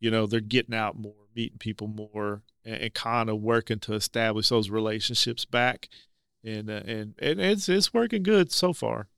you 0.00 0.10
know, 0.10 0.26
they're 0.26 0.40
getting 0.40 0.74
out 0.74 0.98
more, 0.98 1.14
meeting 1.34 1.58
people 1.58 1.88
more, 1.88 2.42
and, 2.64 2.76
and 2.76 2.94
kind 2.94 3.28
of 3.28 3.40
working 3.40 3.78
to 3.80 3.94
establish 3.94 4.48
those 4.48 4.70
relationships 4.70 5.44
back. 5.44 5.88
And, 6.44 6.70
uh, 6.70 6.82
and 6.86 7.14
and 7.18 7.40
it's 7.40 7.68
it's 7.68 7.92
working 7.92 8.22
good 8.22 8.52
so 8.52 8.72
far. 8.72 9.08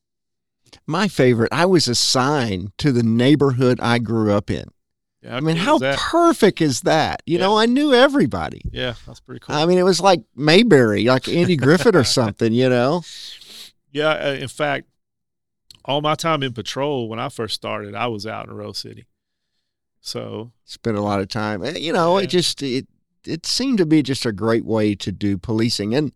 My 0.87 1.09
favorite, 1.09 1.53
I 1.53 1.67
was 1.67 1.89
assigned 1.89 2.73
to 2.79 2.93
the 2.93 3.03
neighborhood 3.03 3.79
I 3.81 3.99
grew 3.99 4.33
up 4.33 4.51
in. 4.51 4.71
Yeah, 5.29 5.37
I 5.37 5.41
mean, 5.41 5.57
cool 5.57 5.79
how 5.81 5.97
perfect 5.97 6.61
is 6.63 6.81
that? 6.83 7.23
You 7.27 7.39
know, 7.39 7.59
I 7.59 7.67
knew 7.67 7.93
everybody. 7.93 8.63
yeah, 8.73 8.95
that's 9.07 9.21
pretty 9.21 9.41
cool. 9.41 9.55
I 9.55 9.67
mean, 9.67 9.77
it 9.79 9.83
was 9.85 10.01
like 10.01 10.23
Mayberry, 10.35 11.05
like 11.05 11.29
Andy 11.29 11.57
Griffith 11.57 11.95
or 11.95 12.05
something, 12.19 12.53
you 12.53 12.69
know? 12.69 13.03
Yeah, 13.93 14.09
uh, 14.11 14.33
in 14.33 14.49
fact, 14.49 14.87
all 15.85 16.01
my 16.01 16.15
time 16.15 16.43
in 16.43 16.53
patrol 16.55 17.09
when 17.09 17.19
I 17.19 17.29
first 17.29 17.55
started, 17.55 17.95
I 17.95 18.07
was 18.07 18.27
out 18.27 18.49
in 18.49 18.55
Rose 18.55 18.79
City. 18.79 19.07
So 20.01 20.53
Spent 20.65 20.97
a 20.97 21.03
lot 21.03 21.21
of 21.21 21.29
time. 21.29 21.63
Eh, 21.63 21.77
You 21.79 21.93
know, 21.93 22.19
Yeah. 22.19 22.25
it 22.25 22.29
just, 22.29 22.63
it, 22.63 22.87
it 23.27 23.45
seemed 23.47 23.79
to 23.79 23.87
be 23.87 24.03
just 24.03 24.25
a 24.25 24.33
great 24.33 24.65
way 24.65 24.95
to 24.95 25.13
do 25.13 25.37
policing. 25.37 25.95
And 25.95 26.13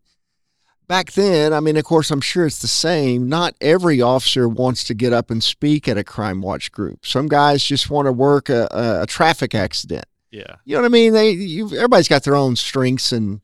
back 0.89 1.13
then, 1.13 1.53
I 1.53 1.61
mean, 1.61 1.77
of 1.77 1.85
course, 1.85 2.11
I'm 2.11 2.21
sure 2.21 2.47
it's 2.47 2.61
the 2.61 2.69
same. 2.69 3.29
Not 3.29 3.55
every 3.61 4.01
officer 4.01 4.49
wants 4.49 4.85
to 4.85 4.95
get 4.95 5.13
up 5.13 5.31
and 5.31 5.43
speak 5.43 5.89
at 5.89 5.99
a 5.99 6.05
crime 6.05 6.43
watch 6.43 6.73
group. 6.73 7.07
Some 7.07 7.29
guys 7.29 7.65
just 7.65 7.91
want 7.91 8.07
to 8.07 8.13
work 8.13 8.49
a, 8.49 8.69
a, 8.71 9.03
a 9.03 9.07
traffic 9.07 9.55
accident. 9.55 10.05
yeah, 10.31 10.57
You 10.65 10.77
know 10.77 10.83
what 10.83 10.87
I 10.87 10.91
mean? 10.91 11.13
They, 11.13 11.31
you, 11.31 11.67
everybody's 11.67 12.09
got 12.09 12.25
their 12.25 12.37
own 12.37 12.57
strengths 12.57 13.13
and 13.13 13.41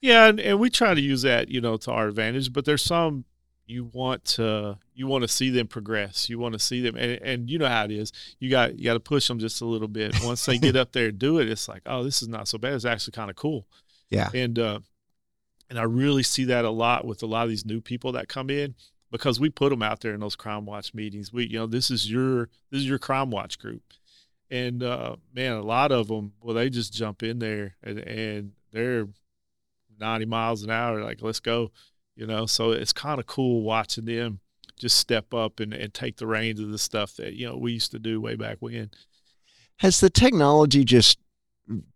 yeah, 0.00 0.26
and, 0.26 0.40
and 0.40 0.58
we 0.58 0.68
try 0.68 0.94
to 0.94 1.00
use 1.00 1.22
that, 1.22 1.48
you 1.48 1.60
know, 1.60 1.76
to 1.76 1.92
our 1.92 2.08
advantage. 2.08 2.52
But 2.52 2.64
there's 2.64 2.82
some 2.82 3.24
you 3.66 3.84
want 3.92 4.24
to 4.24 4.76
you 4.94 5.06
want 5.06 5.22
to 5.22 5.28
see 5.28 5.48
them 5.50 5.68
progress. 5.68 6.28
You 6.28 6.38
want 6.38 6.54
to 6.54 6.58
see 6.58 6.82
them, 6.82 6.96
and, 6.96 7.22
and 7.22 7.48
you 7.48 7.58
know 7.58 7.68
how 7.68 7.84
it 7.84 7.92
is. 7.92 8.12
You 8.40 8.50
got 8.50 8.76
you 8.76 8.84
got 8.84 8.94
to 8.94 9.00
push 9.00 9.28
them 9.28 9.38
just 9.38 9.60
a 9.60 9.64
little 9.64 9.88
bit. 9.88 10.14
Once 10.24 10.44
they 10.44 10.58
get 10.58 10.74
up 10.82 10.92
there 10.92 11.08
and 11.08 11.18
do 11.18 11.38
it, 11.38 11.48
it's 11.48 11.68
like, 11.68 11.82
oh, 11.86 12.02
this 12.02 12.20
is 12.20 12.28
not 12.28 12.48
so 12.48 12.58
bad. 12.58 12.74
It's 12.74 12.84
actually 12.84 13.12
kind 13.12 13.30
of 13.30 13.36
cool. 13.36 13.66
Yeah. 14.10 14.28
and 14.34 14.58
uh, 14.58 14.80
and 15.70 15.78
I 15.78 15.84
really 15.84 16.22
see 16.22 16.44
that 16.44 16.64
a 16.64 16.70
lot 16.70 17.06
with 17.06 17.22
a 17.22 17.26
lot 17.26 17.44
of 17.44 17.48
these 17.48 17.66
new 17.66 17.80
people 17.80 18.12
that 18.12 18.28
come 18.28 18.50
in 18.50 18.74
because 19.10 19.38
we 19.38 19.50
put 19.50 19.70
them 19.70 19.82
out 19.82 20.00
there 20.00 20.14
in 20.14 20.20
those 20.20 20.36
crime 20.36 20.64
watch 20.64 20.94
meetings. 20.94 21.32
We, 21.32 21.46
you 21.46 21.58
know, 21.58 21.66
this 21.66 21.90
is 21.90 22.10
your 22.10 22.48
this 22.70 22.80
is 22.80 22.88
your 22.88 22.98
crime 22.98 23.30
watch 23.30 23.58
group, 23.58 23.82
and 24.50 24.82
uh, 24.82 25.16
man, 25.32 25.52
a 25.52 25.62
lot 25.62 25.92
of 25.92 26.08
them, 26.08 26.32
well, 26.42 26.54
they 26.54 26.70
just 26.70 26.92
jump 26.92 27.22
in 27.22 27.38
there 27.38 27.76
and, 27.82 27.98
and 27.98 28.52
they're 28.72 29.06
ninety 30.00 30.26
miles 30.26 30.62
an 30.62 30.70
hour, 30.70 31.02
like 31.02 31.22
let's 31.22 31.40
go, 31.40 31.70
you 32.16 32.26
know. 32.26 32.46
So 32.46 32.72
it's 32.72 32.92
kind 32.92 33.20
of 33.20 33.26
cool 33.26 33.62
watching 33.62 34.06
them 34.06 34.40
just 34.78 34.96
step 34.96 35.32
up 35.32 35.60
and, 35.60 35.72
and 35.72 35.94
take 35.94 36.16
the 36.16 36.26
reins 36.26 36.58
of 36.58 36.70
the 36.70 36.78
stuff 36.78 37.14
that 37.16 37.34
you 37.34 37.46
know 37.46 37.56
we 37.56 37.72
used 37.72 37.92
to 37.92 37.98
do 37.98 38.20
way 38.20 38.34
back 38.34 38.56
when. 38.60 38.90
Has 39.78 40.00
the 40.00 40.10
technology 40.10 40.84
just 40.84 41.18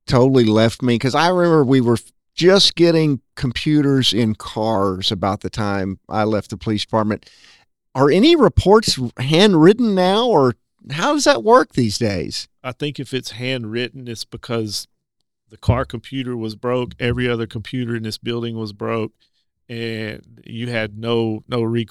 totally 0.07 0.45
left 0.45 0.83
me? 0.83 0.95
Because 0.95 1.15
I 1.15 1.29
remember 1.29 1.65
we 1.65 1.81
were 1.81 1.99
just 2.37 2.75
getting 2.75 3.21
computers 3.35 4.13
in 4.13 4.35
cars 4.35 5.11
about 5.11 5.41
the 5.41 5.51
time 5.51 5.99
I 6.09 6.25
left 6.25 6.51
the 6.51 6.57
police 6.57 6.83
department. 6.83 7.29
Are 7.95 8.11
any 8.11 8.37
reports 8.37 9.01
handwritten 9.17 9.95
now, 9.95 10.29
or 10.29 10.55
how 10.93 11.15
does 11.15 11.25
that 11.25 11.43
work 11.43 11.73
these 11.73 11.99
days? 11.99 12.47
I 12.63 12.73
think 12.73 13.01
if 13.01 13.15
it's 13.15 13.33
handwritten, 13.33 14.07
it's 14.07 14.25
because 14.25 14.87
the 15.49 15.57
car 15.57 15.87
computer 15.87 16.37
was 16.37 16.55
broke. 16.55 16.93
Every 17.01 17.29
other 17.29 17.47
computer 17.47 17.97
in 17.97 18.03
this 18.03 18.19
building 18.19 18.57
was 18.57 18.75
broke, 18.75 19.13
and 19.69 20.43
you 20.45 20.69
had 20.69 20.99
no 20.99 21.43
no 21.49 21.63
recourse 21.63 21.85